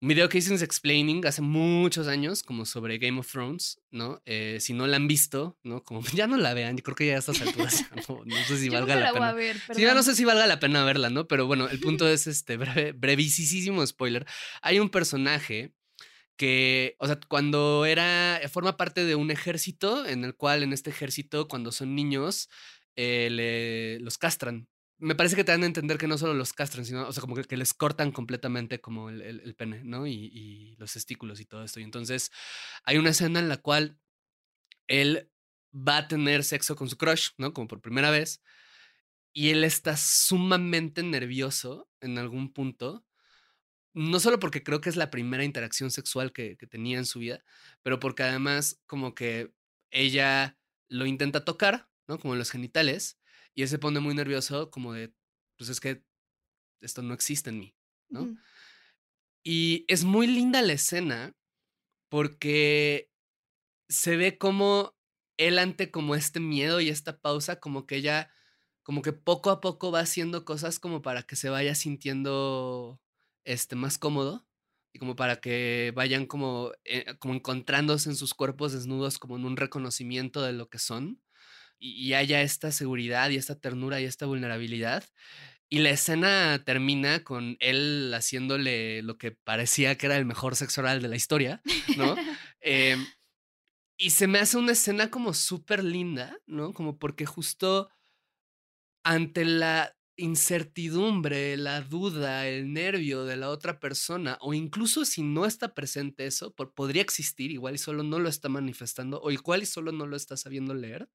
[0.01, 4.21] Un video que hice en Explaining hace muchos años, como sobre Game of Thrones, ¿no?
[4.25, 5.83] Eh, si no la han visto, ¿no?
[5.83, 8.57] Como ya no la vean, yo creo que ya a estas alturas no, no sé
[8.57, 9.29] si valga la la voy pena.
[9.29, 11.27] a ver, Sí, ya no sé si valga la pena verla, ¿no?
[11.27, 14.25] Pero bueno, el punto es este breve, brevísimo spoiler.
[14.61, 15.73] Hay un personaje
[16.35, 20.89] que, o sea, cuando era, forma parte de un ejército, en el cual en este
[20.89, 22.49] ejército, cuando son niños,
[22.95, 24.67] eh, le, los castran.
[24.97, 27.21] Me parece que te dan a entender que no solo los castran, sino, o sea,
[27.21, 30.07] como que, les cortan completamente como el, el, pene, ¿no?
[30.07, 31.79] Y, y, los testículos y todo esto.
[31.79, 32.31] Y entonces
[32.85, 33.99] hay una escena en la cual
[34.87, 35.31] él
[35.75, 37.53] va a tener sexo con su crush, ¿no?
[37.53, 38.41] Como por primera vez.
[39.33, 43.05] Y él está sumamente nervioso en algún punto.
[43.93, 47.19] No solo porque creo que es la primera interacción sexual que, que tenía en su
[47.19, 47.43] vida,
[47.83, 49.53] pero porque además como que
[49.91, 52.19] ella lo intenta tocar, ¿no?
[52.19, 53.19] Como los genitales
[53.55, 55.13] y él se pone muy nervioso, como de,
[55.57, 56.03] pues es que
[56.81, 57.75] esto no existe en mí,
[58.09, 58.37] ¿no?
[59.43, 61.35] Y es muy linda la escena
[62.09, 63.11] porque
[63.87, 64.95] se ve como
[65.37, 68.31] él ante como este miedo y esta pausa, como que ella,
[68.83, 73.01] como que poco a poco va haciendo cosas como para que se vaya sintiendo
[73.45, 74.47] este, más cómodo
[74.93, 79.45] y como para que vayan como, eh, como encontrándose en sus cuerpos desnudos como en
[79.45, 81.21] un reconocimiento de lo que son
[81.79, 85.03] y, haya esta seguridad y esta ternura y esta vulnerabilidad.
[85.69, 90.81] Y la escena termina con él haciéndole lo que parecía que era el mejor sexo
[90.81, 91.61] oral de la historia,
[91.97, 92.15] ¿no?
[92.61, 92.97] eh,
[93.97, 96.73] y se me hace una escena como súper linda, ¿no?
[96.73, 97.89] Como porque justo
[99.03, 105.45] ante la incertidumbre, la duda, el nervio de la otra persona, o incluso si no
[105.45, 109.63] está presente eso, por, podría existir, igual y solo no lo está manifestando, o igual
[109.63, 111.09] y solo no lo está sabiendo leer,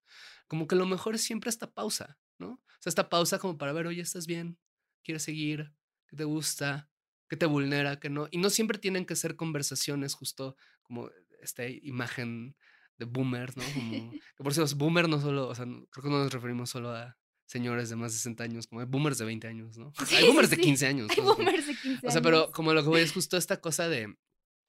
[0.46, 2.48] como que lo mejor es siempre esta pausa, ¿no?
[2.48, 4.59] O sea, esta pausa como para ver, oye, ¿estás bien?
[5.03, 5.72] ¿Quieres seguir?
[6.07, 6.90] ¿Qué te gusta?
[7.28, 8.01] ¿Qué te vulnera?
[8.01, 8.28] ¿Qué no?
[8.30, 12.57] Y no siempre tienen que ser conversaciones justo como esta imagen
[12.98, 13.64] de boomer, ¿no?
[13.72, 16.90] Como, que por cierto, boomer no solo, o sea, creo que no nos referimos solo
[16.90, 17.16] a
[17.51, 19.92] señores de más de 60 años, como hay boomers de 20 años, ¿no?
[20.07, 20.68] Sí, hay boomers sí, de sí.
[20.68, 21.11] 15 años.
[21.11, 22.51] Hay como- boomers de 15 o sea, pero años.
[22.53, 24.16] como lo que voy es justo esta cosa de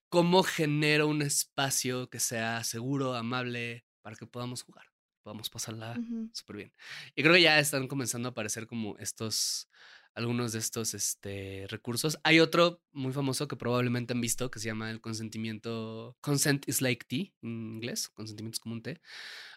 [0.09, 4.85] cómo genero un espacio que sea seguro, amable, para que podamos jugar,
[5.23, 5.99] podamos pasarla
[6.33, 6.73] súper bien.
[7.15, 9.69] Y creo que ya están comenzando a aparecer como estos,
[10.15, 12.17] algunos de estos este, recursos.
[12.23, 16.81] Hay otro muy famoso que probablemente han visto que se llama el consentimiento, consent is
[16.81, 18.99] like tea en inglés, consentimiento es como un té.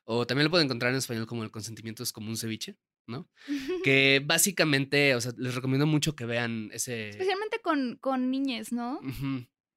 [0.05, 3.28] O también lo pueden encontrar en español como el consentimiento es como un ceviche, ¿no?
[3.84, 7.11] Que básicamente, o sea, les recomiendo mucho que vean ese...
[7.11, 9.00] Especialmente con, con niñes, ¿no?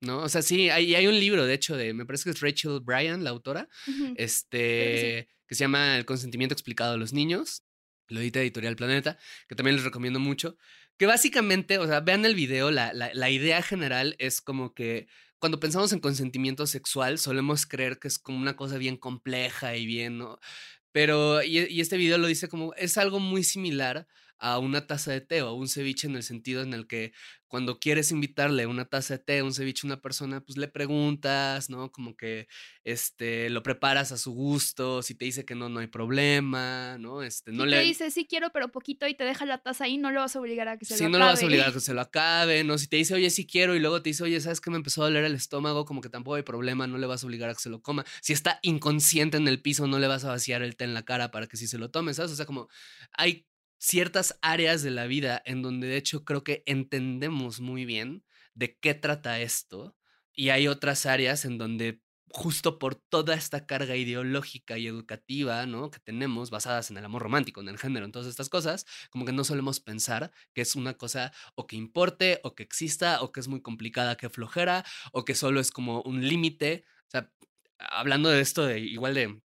[0.02, 0.20] ¿No?
[0.20, 2.80] O sea, sí, hay, hay un libro, de hecho, de, me parece que es Rachel
[2.82, 3.68] Bryan, la autora,
[4.16, 7.64] este, que se llama El consentimiento explicado a los niños,
[8.08, 9.18] lo edita Editorial Planeta,
[9.48, 10.58] que también les recomiendo mucho,
[10.98, 15.08] que básicamente, o sea, vean el video, la, la, la idea general es como que
[15.40, 19.86] cuando pensamos en consentimiento sexual solemos creer que es como una cosa bien compleja y
[19.86, 20.40] bien, ¿no?
[20.92, 24.08] Pero, y, y este video lo dice como, es algo muy similar
[24.40, 27.12] a una taza de té o a un ceviche en el sentido en el que
[27.48, 31.70] cuando quieres invitarle una taza de té, un ceviche a una persona, pues le preguntas,
[31.70, 31.92] ¿no?
[31.94, 32.48] Como que
[32.84, 37.24] este, lo preparas a su gusto, si te dice que no, no hay problema, ¿no?
[37.24, 37.78] Este, no si le...
[37.78, 40.36] te dice, sí quiero, pero poquito y te deja la taza ahí, no lo vas
[40.36, 41.46] a obligar a que se Sí, lo no lo vas a acabe.
[41.48, 42.78] obligar a que se lo acabe, ¿no?
[42.78, 45.02] Si te dice, oye, sí quiero, y luego te dice, oye, ¿sabes que me empezó
[45.02, 45.86] a doler el estómago?
[45.86, 48.06] Como que tampoco hay problema, no le vas a obligar a que se lo coma.
[48.22, 51.06] Si está inconsciente en el piso, no le vas a vaciar el té en la
[51.06, 52.32] cara para que sí se lo tome, ¿sabes?
[52.32, 52.68] O sea, como
[53.14, 53.46] hay
[53.78, 58.24] ciertas áreas de la vida en donde de hecho creo que entendemos muy bien
[58.54, 59.96] de qué trata esto,
[60.34, 65.90] y hay otras áreas en donde justo por toda esta carga ideológica y educativa, ¿no?
[65.90, 69.26] Que tenemos basadas en el amor romántico, en el género, en todas estas cosas, como
[69.26, 73.32] que no solemos pensar que es una cosa o que importe, o que exista, o
[73.32, 76.86] que es muy complicada, que flojera, o que solo es como un límite.
[77.08, 77.32] O sea,
[77.80, 79.42] hablando de esto, de igual de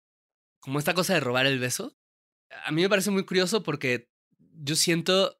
[0.59, 1.97] como esta cosa de robar el beso,
[2.65, 4.10] a mí me parece muy curioso porque
[4.61, 5.39] yo siento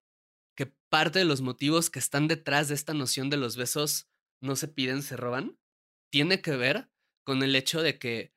[0.55, 4.07] que parte de los motivos que están detrás de esta noción de los besos
[4.39, 5.57] no se piden, se roban,
[6.09, 6.89] tiene que ver
[7.23, 8.33] con el hecho de que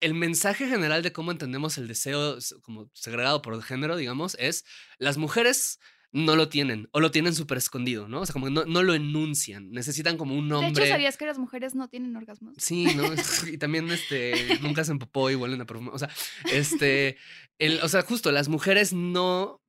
[0.00, 4.64] el mensaje general de cómo entendemos el deseo como segregado por género, digamos, es
[4.98, 5.80] las mujeres
[6.12, 8.20] no lo tienen o lo tienen súper escondido, ¿no?
[8.20, 10.84] O sea, como que no, no lo enuncian, necesitan como un De nombre.
[10.84, 12.54] hecho, ¿sabías que las mujeres no tienen orgasmos?
[12.58, 13.04] Sí, ¿no?
[13.52, 15.90] Y también, este, nunca se empopó y huelen a perfume.
[15.92, 16.08] O sea,
[16.52, 17.16] este,
[17.58, 19.62] el, o sea, justo, las mujeres no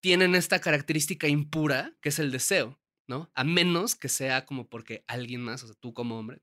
[0.00, 3.30] tienen esta característica impura que es el deseo, ¿no?
[3.34, 6.40] A menos que sea como porque alguien más, o sea, tú como hombre,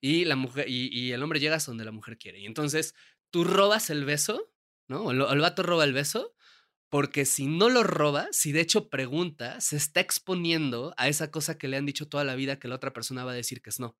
[0.00, 2.38] y la mujer, y, y el hombre llega hasta donde la mujer quiere.
[2.40, 2.94] Y entonces
[3.30, 4.52] tú robas el beso,
[4.86, 5.04] ¿no?
[5.04, 6.34] O el, vato roba el beso,
[6.90, 11.56] porque si no lo roba, si de hecho pregunta, se está exponiendo a esa cosa
[11.56, 13.70] que le han dicho toda la vida que la otra persona va a decir que
[13.70, 13.96] es no.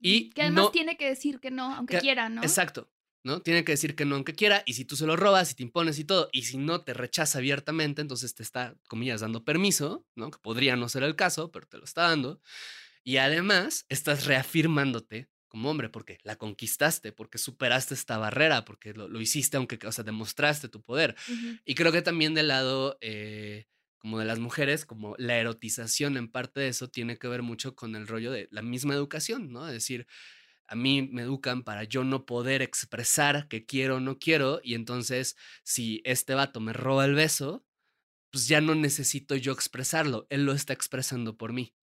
[0.00, 2.42] Y que además no- tiene que decir que no, aunque que- quiera, ¿no?
[2.42, 2.91] Exacto,
[3.24, 3.40] ¿no?
[3.40, 5.62] Tiene que decir que no aunque quiera, y si tú se lo robas y te
[5.62, 10.06] impones y todo, y si no te rechaza abiertamente, entonces te está, comillas, dando permiso,
[10.14, 10.30] ¿no?
[10.30, 12.40] Que podría no ser el caso, pero te lo está dando.
[13.04, 19.06] Y además estás reafirmándote como hombre, porque la conquistaste, porque superaste esta barrera, porque lo,
[19.06, 21.14] lo hiciste, aunque, o sea, demostraste tu poder.
[21.66, 23.66] Y creo que también del lado eh,
[24.02, 27.76] como de las mujeres, como la erotización en parte de eso tiene que ver mucho
[27.76, 29.68] con el rollo de la misma educación, ¿no?
[29.68, 30.06] Es decir,
[30.72, 34.74] a mí me educan para yo no poder expresar que quiero o no quiero, y
[34.74, 37.64] entonces si este vato me roba el beso,
[38.30, 41.74] pues ya no necesito yo expresarlo, él lo está expresando por mí.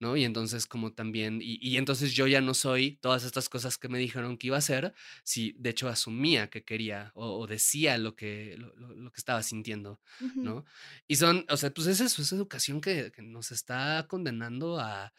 [0.00, 0.16] ¿no?
[0.16, 3.88] Y entonces como también, y, y entonces yo ya no soy todas estas cosas que
[3.88, 7.98] me dijeron que iba a hacer, si de hecho asumía que quería o, o decía
[7.98, 10.00] lo que, lo, lo- que estaba sintiendo.
[10.40, 10.64] ¿no?
[11.06, 15.12] Y son, o sea, pues es eso, es educación que, que nos está condenando a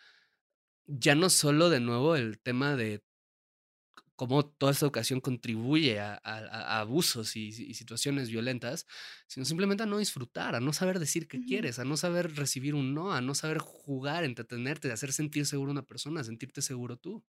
[0.87, 3.03] ya no solo de nuevo el tema de
[4.15, 6.37] cómo toda esta educación contribuye a, a-
[6.77, 8.85] a abusos y, y situaciones violentas,
[9.27, 12.75] sino simplemente a no disfrutar, a no saber decir qué quieres, a no saber recibir
[12.75, 16.97] un no, a no saber jugar, entretenerte, hacer sentir seguro a una persona, sentirte seguro
[16.97, 17.23] tú.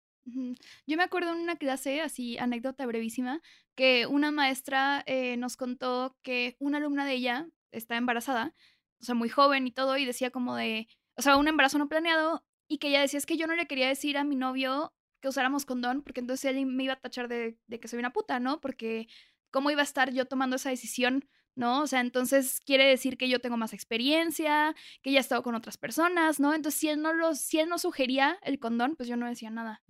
[0.88, 3.42] Yo me acuerdo en una clase, así anécdota brevísima,
[3.76, 8.54] que una maestra eh, nos contó que una alumna de ella está embarazada,
[9.02, 11.90] o sea, muy joven y todo, y decía como de, o sea, un embarazo no
[11.90, 14.94] planeado, y que ella decía, es que yo no le quería decir a mi novio
[15.22, 18.14] que usáramos condón, porque entonces él me iba a tachar de, de que soy una
[18.14, 18.62] puta, ¿no?
[18.62, 19.08] Porque
[19.52, 21.82] cómo iba a estar yo tomando esa decisión, ¿no?
[21.82, 25.54] O sea, entonces quiere decir que yo tengo más experiencia, que ya he estado con
[25.54, 26.54] otras personas, ¿no?
[26.54, 29.50] Entonces, si él no, lo, si él no sugería el condón, pues yo no decía
[29.50, 29.84] nada.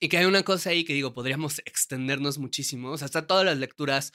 [0.00, 2.90] Y que hay una cosa ahí que digo, podríamos extendernos muchísimo.
[2.92, 4.12] O sea, hasta todas las lecturas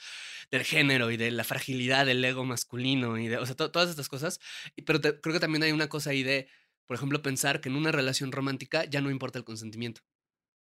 [0.50, 3.90] del género y de la fragilidad del ego masculino y de, o sea, to- todas
[3.90, 4.40] estas cosas.
[4.86, 6.48] Pero creo que también hay una cosa ahí de,
[6.86, 10.02] por ejemplo, pensar que en una relación romántica ya no importa el consentimiento.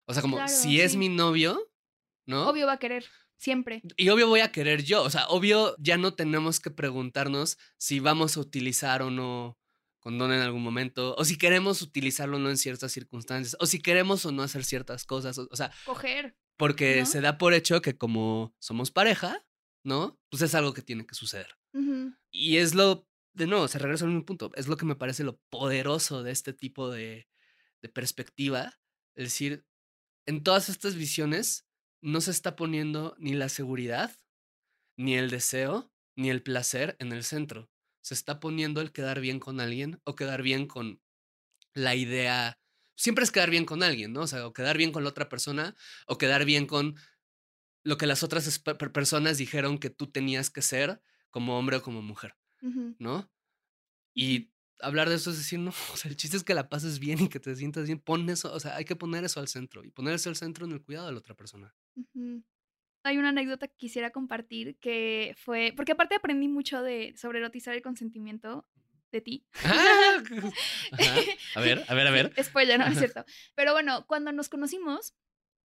[0.06, 1.70] O sea, como Claro, si es mi novio,
[2.26, 2.48] ¿no?
[2.48, 3.06] Obvio va a querer,
[3.36, 3.82] siempre.
[3.96, 5.02] Y obvio voy a querer yo.
[5.02, 9.58] O sea, obvio ya no tenemos que preguntarnos si vamos a utilizar o no
[10.00, 13.80] condón en algún momento, o si queremos utilizarlo o no en ciertas circunstancias, o si
[13.80, 15.38] queremos o no hacer ciertas cosas.
[15.38, 16.36] O, o sea, Coger.
[16.58, 17.06] porque ¿No?
[17.06, 19.42] se da por hecho que como somos pareja,
[19.82, 20.20] ¿no?
[20.28, 21.56] Pues es algo que tiene que suceder.
[22.30, 25.24] Y es lo, de nuevo, se regresa al mismo punto, es lo que me parece
[25.24, 27.28] lo poderoso de este tipo de,
[27.92, 28.78] perspectiva.
[29.14, 29.66] Es decir,
[30.26, 31.66] en todas estas visiones
[32.00, 34.18] no se está poniendo ni la seguridad,
[34.96, 37.70] ni el deseo, ni el placer en el centro.
[38.00, 41.02] Se está poniendo el quedar bien con alguien o quedar bien con
[41.74, 42.58] la idea.
[42.96, 44.22] Siempre es quedar bien con alguien, ¿no?
[44.22, 45.74] O sea, o quedar bien con la otra persona
[46.06, 46.94] o quedar bien con
[47.82, 52.00] lo que las otras personas dijeron que tú tenías que ser como hombre o como
[52.00, 52.34] mujer,
[52.98, 53.30] ¿no?
[54.14, 54.50] Y
[54.80, 57.20] hablar de eso es decir, no, o sea, el chiste es que la pases bien
[57.22, 57.98] y que te sientas bien.
[58.00, 60.66] Pon eso, o sea, hay que poner eso al centro y poner eso al centro
[60.66, 61.74] en el cuidado de la otra persona.
[63.02, 67.74] Hay una anécdota que quisiera compartir que fue, porque aparte aprendí mucho de sobre erotizar
[67.74, 68.66] el consentimiento
[69.12, 69.46] de ti.
[69.64, 70.22] Ah.
[71.54, 72.32] A ver, a ver, a ver.
[72.42, 73.24] Spoiler, no, no es cierto.
[73.54, 75.14] Pero bueno, cuando nos conocimos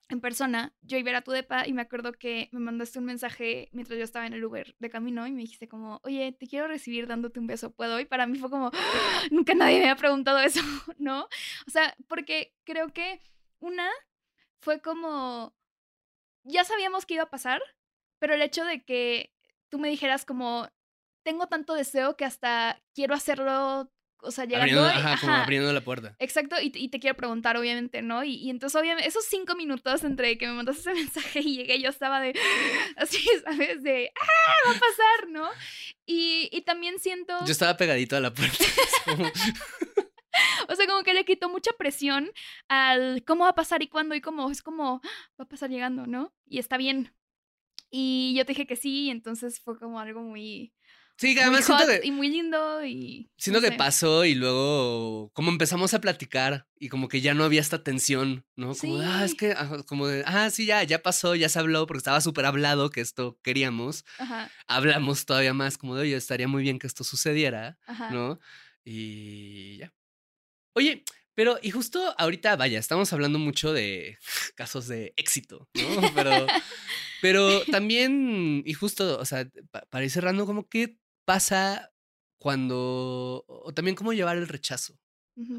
[0.09, 2.99] en persona, yo iba a ir a tu depa y me acuerdo que me mandaste
[2.99, 6.31] un mensaje mientras yo estaba en el Uber de camino y me dijiste como, oye,
[6.31, 7.99] te quiero recibir dándote un beso, ¿puedo?
[7.99, 8.71] Y para mí fue como,
[9.31, 10.61] nunca nadie me había preguntado eso,
[10.97, 11.27] ¿no?
[11.67, 13.21] O sea, porque creo que
[13.59, 13.89] una
[14.61, 15.55] fue como,
[16.43, 17.61] ya sabíamos que iba a pasar,
[18.19, 19.33] pero el hecho de que
[19.69, 20.69] tú me dijeras como,
[21.23, 23.91] tengo tanto deseo que hasta quiero hacerlo,
[24.21, 24.79] o sea, llegando...
[24.81, 26.15] Abriendo, y- ajá, como ajá, abriendo la puerta.
[26.19, 28.23] Exacto, y, y te quiero preguntar, obviamente, ¿no?
[28.23, 31.79] Y, y entonces, obviamente, esos cinco minutos entre que me mandaste ese mensaje y llegué,
[31.81, 32.33] yo estaba de,
[32.97, 33.83] así, ¿sabes?
[33.83, 35.47] De, ¡ah, va a pasar, ¿no?
[36.05, 38.63] Y, y también siento, Yo estaba pegadito a la puerta.
[39.05, 39.31] como-
[40.69, 42.29] o sea, como que le quitó mucha presión
[42.67, 45.09] al cómo va a pasar y cuándo, y cómo, es como, "Ah,
[45.39, 46.33] va a pasar llegando, ¿no?
[46.45, 47.13] Y está bien.
[47.89, 50.73] Y yo te dije que sí, y entonces fue como algo muy,
[51.19, 53.29] Sí, que muy además siento que, y muy lindo y...
[53.37, 57.43] siento no que pasó y luego como empezamos a platicar y como que ya no
[57.43, 58.75] había esta tensión, ¿no?
[58.75, 59.37] Como, de, ah, es Sí.
[59.37, 59.55] que,
[59.87, 63.01] como de, ah, sí, ya, ya pasó, ya se habló porque estaba súper hablado que
[63.01, 64.05] esto queríamos.
[64.19, 68.11] Ajá, Hablamos todavía más como de, oye, estaría muy bien que esto sucediera, ajá.
[68.11, 68.39] ¿no?
[68.85, 69.93] Y ya.
[70.75, 71.03] Oye,
[71.33, 74.17] pero y justo ahorita, vaya, estamos hablando mucho de
[74.55, 76.13] casos de éxito, ¿no?
[76.13, 76.47] Pero,
[77.21, 80.97] pero también, y justo, o sea, pa- para ir cerrando, como qué
[81.27, 81.91] pasa
[82.39, 84.97] cuando, o también cómo llevar el rechazo,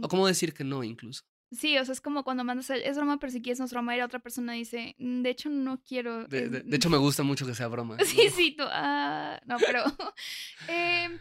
[0.01, 1.25] o cómo decir que no incluso.
[1.53, 3.73] Sí, o sea, es como cuando mandas el, es broma, pero si quieres no es
[3.73, 6.27] broma, y la otra persona dice, "Mm, de hecho no quiero.
[6.27, 7.97] De, eh, de- de hecho, me gusta mucho que sea broma.
[8.05, 8.31] Sí, ¿no?
[8.37, 9.83] sí, tú, ah, no, pero
[10.69, 11.19] em,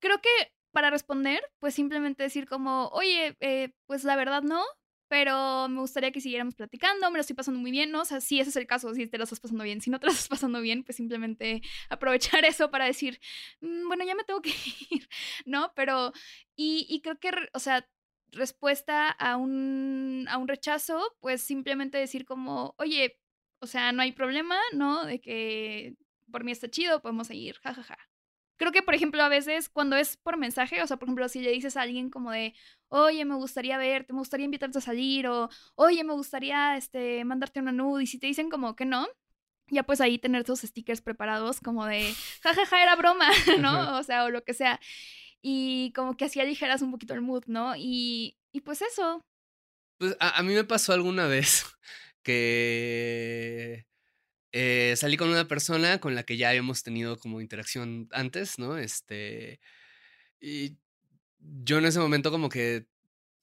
[0.00, 4.62] creo que para responder, pues simplemente decir como, oye, eh, pues la verdad no,
[5.08, 8.02] pero me gustaría que siguiéramos platicando, me lo estoy pasando muy bien, ¿no?
[8.02, 10.00] O sea, si ese es el caso, si te lo estás pasando bien, si no
[10.00, 13.20] te lo estás pasando bien, pues simplemente aprovechar eso para decir,
[13.60, 14.50] "Mm, bueno, ya me tengo que
[14.90, 15.08] ir,
[15.44, 15.72] ¿no?
[15.74, 16.12] Pero,
[16.56, 17.88] y, y creo que, o sea,
[18.32, 23.18] respuesta a un, a un rechazo, pues simplemente decir como, oye,
[23.60, 25.04] o sea, no hay problema, ¿no?
[25.04, 25.96] De que
[26.30, 27.98] por mí está chido, podemos seguir, jajaja.
[28.58, 31.40] Creo que, por ejemplo, a veces cuando es por mensaje, o sea, por ejemplo, si
[31.40, 32.54] le dices a alguien como de,
[32.88, 37.60] oye, me gustaría verte, me gustaría invitarte a salir, o oye, me gustaría este, mandarte
[37.60, 39.06] una nude, y si te dicen como que no,
[39.68, 43.28] ya pues ahí tener tus stickers preparados como de, jajaja, era broma,
[43.60, 43.98] ¿no?
[43.98, 44.80] O sea, o lo que sea.
[45.42, 47.74] Y como que así aligeras un poquito el mood, ¿no?
[47.76, 49.20] Y, y pues eso.
[49.98, 51.64] Pues a, a mí me pasó alguna vez
[52.22, 53.86] que
[54.52, 58.78] eh, salí con una persona con la que ya habíamos tenido como interacción antes, ¿no?
[58.78, 59.60] Este.
[60.40, 60.78] Y
[61.64, 62.86] yo en ese momento como que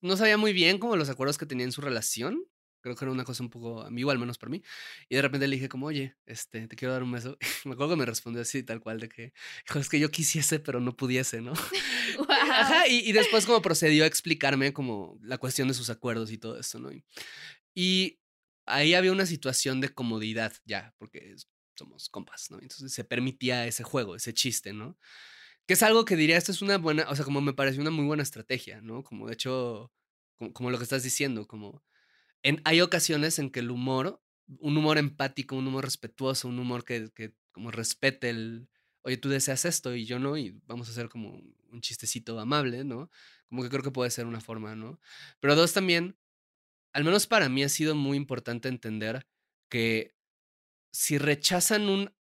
[0.02, 2.44] no sabía muy bien como los acuerdos que tenía en su relación.
[2.82, 4.62] Creo que era una cosa un poco ambigua, al menos para mí.
[5.08, 7.38] Y de repente le dije como, oye, este, te quiero dar un beso.
[7.66, 9.34] me acuerdo que me respondió así, tal cual, de que,
[9.70, 11.54] hijo, es que yo quisiese, pero no pudiese, ¿no?
[12.30, 16.38] Ajá, y, y después como procedió a explicarme como la cuestión de sus acuerdos y
[16.38, 16.92] todo esto, ¿no?
[16.92, 17.06] Y,
[17.74, 18.20] y
[18.66, 21.36] ahí había una situación de comodidad ya, porque
[21.76, 22.60] somos compas, ¿no?
[22.60, 24.98] Entonces se permitía ese juego, ese chiste, ¿no?
[25.68, 27.92] Que es algo que diría, esto es una buena, o sea, como me pareció una
[27.92, 29.04] muy buena estrategia, ¿no?
[29.04, 29.92] Como de hecho,
[30.38, 31.84] como, como lo que estás diciendo, como
[32.44, 34.22] en, hay ocasiones en que el humor,
[34.60, 38.68] un humor empático, un humor respetuoso, un humor que, que como respete el,
[39.04, 41.42] oye, tú deseas esto y yo no, y vamos a hacer como
[41.72, 43.10] un chistecito amable, ¿no?
[43.48, 45.00] Como que creo que puede ser una forma, ¿no?
[45.40, 46.18] Pero dos, también,
[46.94, 49.26] al menos para mí ha sido muy importante entender
[49.70, 50.14] que
[50.92, 52.14] si rechazan un,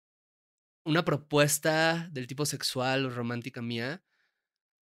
[0.85, 4.03] una propuesta del tipo sexual o romántica mía,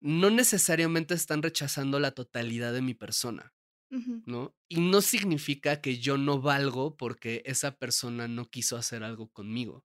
[0.02, 3.54] no necesariamente están rechazando la totalidad de mi persona.
[4.26, 4.56] ¿no?
[4.68, 9.86] Y no significa que yo no valgo porque esa persona no quiso hacer algo conmigo.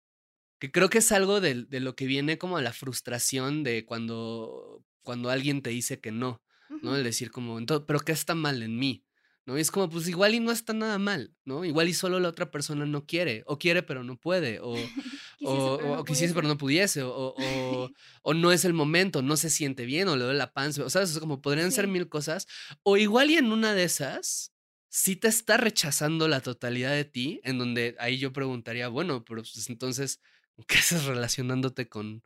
[0.59, 3.85] Que creo que es algo de, de lo que viene como a la frustración de
[3.85, 6.43] cuando, cuando alguien te dice que no,
[6.81, 6.95] ¿no?
[6.97, 9.05] El decir como, "Ento- pero ¿qué está mal en mí?
[9.45, 9.57] ¿No?
[9.57, 11.65] Y es como, pues igual y no está nada mal, ¿no?
[11.65, 14.73] Igual y solo la otra persona no quiere, o quiere pero no puede, o,
[15.37, 17.01] Quisiese, o, pero o no quisiese pero pudiese.
[17.01, 17.91] no pudiese, o,
[18.23, 20.89] o, no es el momento, no se siente bien, o le duele la panza, o
[20.89, 22.47] sea, es como podrían ser mil cosas,
[22.83, 24.53] o igual y en una de esas,
[24.87, 29.41] sí te está rechazando la totalidad de ti, en donde ahí yo preguntaría, bueno, pero
[29.41, 30.21] pues entonces,
[30.67, 32.23] ¿qué haces relacionándote con,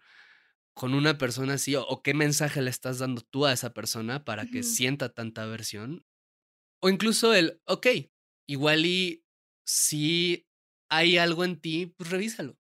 [0.74, 1.76] con una persona así?
[1.76, 5.43] O, o qué mensaje le estás dando tú a esa persona para que sienta tanta
[5.43, 6.05] aversión?
[6.82, 7.88] O incluso el, ok,
[8.47, 9.23] igual y
[9.65, 10.47] si
[10.89, 12.57] hay algo en ti, pues revísalo.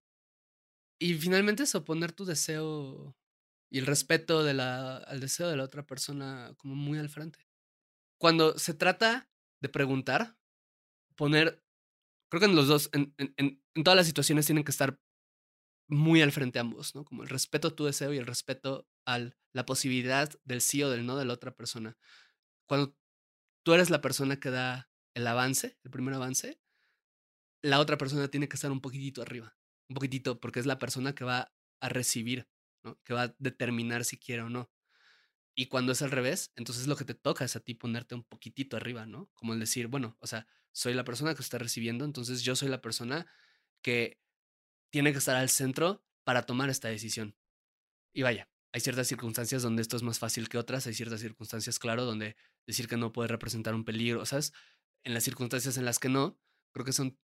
[0.99, 3.15] Y finalmente eso, poner tu deseo
[3.71, 7.47] y el respeto de la, al deseo de la otra persona como muy al frente.
[8.19, 9.29] Cuando se trata
[9.61, 10.37] de preguntar,
[11.15, 11.63] poner
[12.29, 13.33] creo que en los dos, en, en,
[13.75, 14.99] en todas las situaciones tienen que estar
[15.89, 17.05] muy al frente ambos, ¿no?
[17.05, 19.19] Como el respeto a tu deseo y el respeto a
[19.53, 21.97] la posibilidad del sí o del no de la otra persona.
[22.67, 22.95] Cuando
[23.67, 26.57] tú eres la persona que da el avance, el primer avance,
[27.61, 29.57] la otra persona tiene que estar un poquitito arriba,
[29.89, 31.51] un poquitito, porque es la persona que va
[31.81, 32.47] a recibir.
[33.03, 34.71] Que va a determinar si quiere o no.
[35.53, 38.23] Y cuando es al revés, entonces lo que te toca es a ti ponerte un
[38.23, 39.29] poquitito arriba, ¿no?
[39.33, 42.69] Como el decir, bueno, o sea, soy la persona que está recibiendo, entonces yo soy
[42.69, 43.27] la persona
[43.81, 44.21] que
[44.91, 47.35] tiene que estar al centro para tomar esta decisión.
[48.13, 51.79] Y vaya, hay ciertas circunstancias donde esto es más fácil que otras, hay ciertas circunstancias,
[51.79, 52.37] claro, donde
[52.67, 54.53] decir que no puede representar un peligro, ¿sabes?
[55.03, 56.37] En las circunstancias en las que no,
[56.73, 57.17] creo que son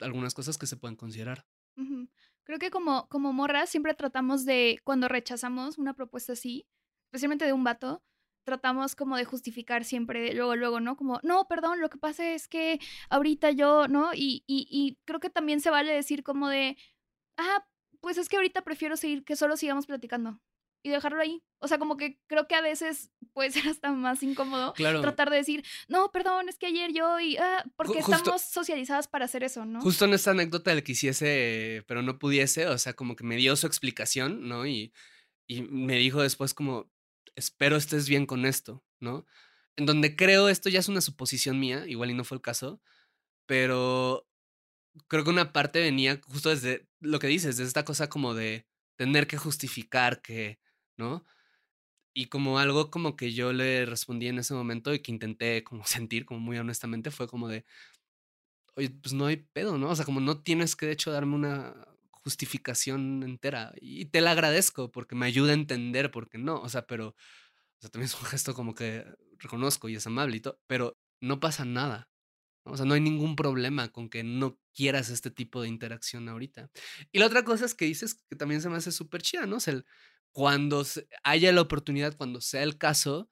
[0.00, 1.46] algunas cosas que se pueden considerar.
[2.44, 6.66] Creo que como, como morra siempre tratamos de, cuando rechazamos una propuesta así,
[7.06, 8.02] especialmente de un vato,
[8.44, 10.96] tratamos como de justificar siempre, luego, luego, ¿no?
[10.96, 12.80] Como, no, perdón, lo que pasa es que
[13.10, 14.12] ahorita yo, ¿no?
[14.12, 16.76] Y, y, y creo que también se vale decir como de,
[17.36, 17.64] ah,
[18.00, 20.40] pues es que ahorita prefiero seguir, que solo sigamos platicando
[20.82, 21.42] y dejarlo ahí.
[21.58, 25.36] O sea, como que creo que a veces puede ser hasta más incómodo tratar de
[25.36, 29.64] decir, no, perdón, es que ayer yo y, ah, porque estamos socializadas para hacer eso,
[29.64, 29.80] ¿no?
[29.80, 33.54] Justo en esta anécdota le quisiese, pero no pudiese, o sea, como que me dio
[33.56, 34.66] su explicación, ¿no?
[34.66, 34.92] Y,
[35.46, 36.90] y me dijo después como,
[37.36, 39.24] espero estés bien con esto, ¿no?
[39.76, 42.82] En donde creo esto ya es una suposición mía, igual y no fue el caso,
[43.46, 44.26] pero
[45.08, 48.66] creo que una parte venía justo desde lo que dices, de esta cosa como de
[48.96, 50.60] tener que justificar que,
[50.96, 51.24] ¿no?
[52.14, 55.84] Y como algo como que yo le respondí en ese momento y que intenté como
[55.86, 57.64] sentir, como muy honestamente, fue como de,
[58.76, 59.90] oye, pues no hay pedo, ¿no?
[59.90, 61.74] O sea, como no tienes que de hecho darme una
[62.22, 63.72] justificación entera.
[63.80, 66.60] Y te la agradezco porque me ayuda a entender por qué no.
[66.60, 67.14] O sea, pero,
[67.90, 69.04] también es un gesto como que
[69.38, 72.08] reconozco y es amable y todo, pero no pasa nada.
[72.64, 76.70] O sea, no hay ningún problema con que no quieras este tipo de interacción ahorita.
[77.10, 79.56] Y la otra cosa es que dices que también se me hace súper chida, ¿no?
[79.56, 79.82] O sea,
[80.32, 80.84] cuando
[81.22, 83.30] haya la oportunidad, cuando sea el caso,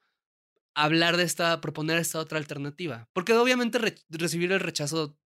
[0.74, 3.08] hablar de esta, proponer esta otra alternativa.
[3.12, 3.78] Porque obviamente
[4.08, 5.18] recibir el rechazo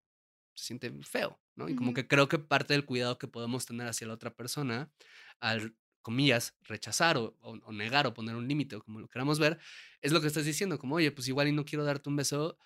[0.54, 1.68] se siente feo, ¿no?
[1.68, 4.92] Y como que creo que parte del cuidado que podemos tener hacia la otra persona,
[5.40, 9.58] al, comillas, rechazar o, o negar o poner un límite o como lo queramos ver,
[10.02, 12.58] es lo que estás diciendo, como, oye, pues igual y no quiero darte un beso,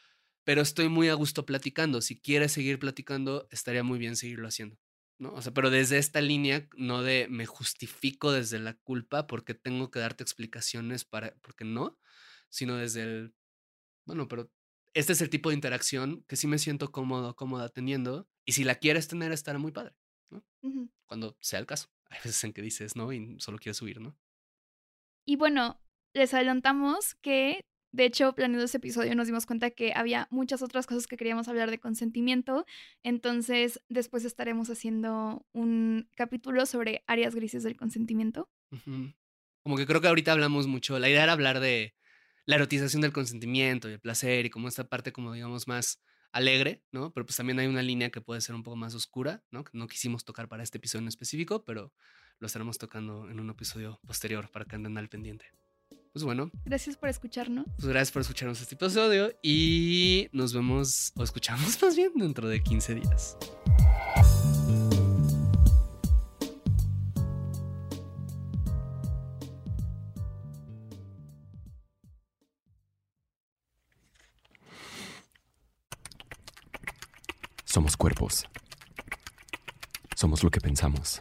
[0.45, 2.01] pero estoy muy a gusto platicando.
[2.01, 4.79] Si quieres seguir platicando, estaría muy bien seguirlo haciendo.
[5.19, 5.33] ¿No?
[5.35, 9.91] O sea, pero desde esta línea, no de me justifico desde la culpa porque tengo
[9.91, 11.99] que darte explicaciones para, porque no,
[12.49, 13.35] sino desde el,
[14.05, 14.51] bueno, pero
[14.95, 18.65] este es el tipo de interacción que sí me siento cómodo, cómoda teniendo, y si
[18.65, 19.95] la quieres tener, estará muy padre,
[20.31, 20.45] ¿no?
[21.07, 21.89] Cuando sea el caso.
[22.11, 23.13] Hay veces en que dices, ¿no?
[23.13, 24.17] Y solo quieres subir, ¿no?
[25.25, 25.83] Y bueno,
[26.15, 30.87] les adelantamos que de hecho, planeando ese episodio nos dimos cuenta que había muchas otras
[30.87, 32.67] cosas que queríamos hablar de consentimiento.
[33.03, 38.51] Entonces, después estaremos haciendo un capítulo sobre áreas grises del consentimiento.
[39.63, 40.99] Como que creo que ahorita hablamos mucho.
[40.99, 41.95] La idea era hablar de
[42.45, 46.85] la erotización del consentimiento y el placer y como esta parte, como digamos, más alegre,
[46.93, 47.13] ¿no?
[47.13, 49.65] Pero pues también hay una línea que puede ser un poco más oscura, ¿no?
[49.65, 51.93] Que no quisimos tocar para este episodio en específico, pero
[52.39, 55.47] lo estaremos tocando en un episodio posterior para que anden al pendiente.
[56.17, 56.51] Pues bueno.
[56.65, 57.67] Gracias por escucharnos.
[57.77, 62.63] Pues gracias por escucharnos este episodio y nos vemos o escuchamos más bien dentro de
[62.63, 63.37] 15 días.
[77.67, 78.47] Somos cuerpos.
[80.15, 81.21] Somos lo que pensamos.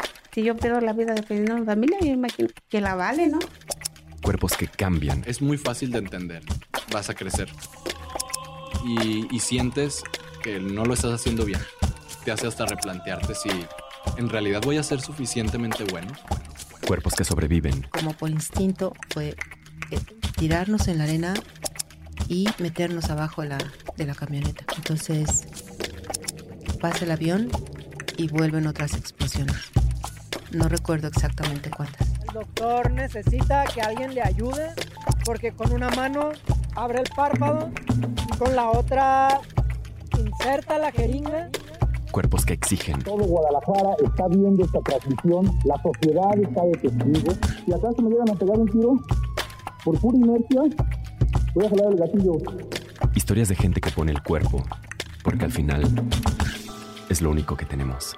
[0.33, 3.39] Si yo pierdo la vida defendiendo a mi familia, yo imagino que la vale, ¿no?
[4.21, 5.23] cuerpos que cambian.
[5.25, 6.43] Es muy fácil de entender.
[6.91, 7.49] Vas a crecer.
[8.85, 10.03] Y, sientes
[10.43, 11.59] que no lo estás haciendo bien.
[12.23, 13.49] Te hace hasta replantearte si
[14.17, 16.11] en realidad voy a ser suficientemente bueno.
[16.87, 17.87] Cuerpos que sobreviven.
[17.91, 19.35] Como por instinto fue
[19.91, 19.99] eh,
[20.37, 21.33] tirarnos en la arena
[22.27, 23.57] y meternos abajo la,
[23.97, 24.63] de la camioneta.
[24.77, 25.45] Entonces
[26.79, 27.49] pasa el avión
[28.17, 29.71] y vuelven otras explosiones.
[30.53, 32.07] No recuerdo exactamente cuántas.
[32.27, 34.73] El doctor necesita que alguien le ayude
[35.25, 36.31] porque con una mano
[36.75, 37.69] abre el párpado
[38.33, 39.39] y con la otra
[40.17, 41.49] inserta la jeringa
[42.11, 47.33] Cuerpos que exigen, Todo Guadalajara está viendo esta transmisión, la sociedad está de testigo.
[47.65, 48.99] Si acaso me llegan a pegar un tiro,
[49.85, 50.61] por pura inercia,
[51.55, 52.33] voy a jalar el gatillo.
[53.15, 54.61] historias de gente que pone el cuerpo,
[55.23, 55.83] porque al final
[57.07, 58.17] es lo único que tenemos.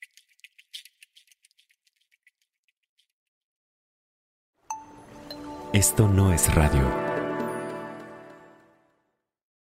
[5.73, 7.10] Esto no es radio.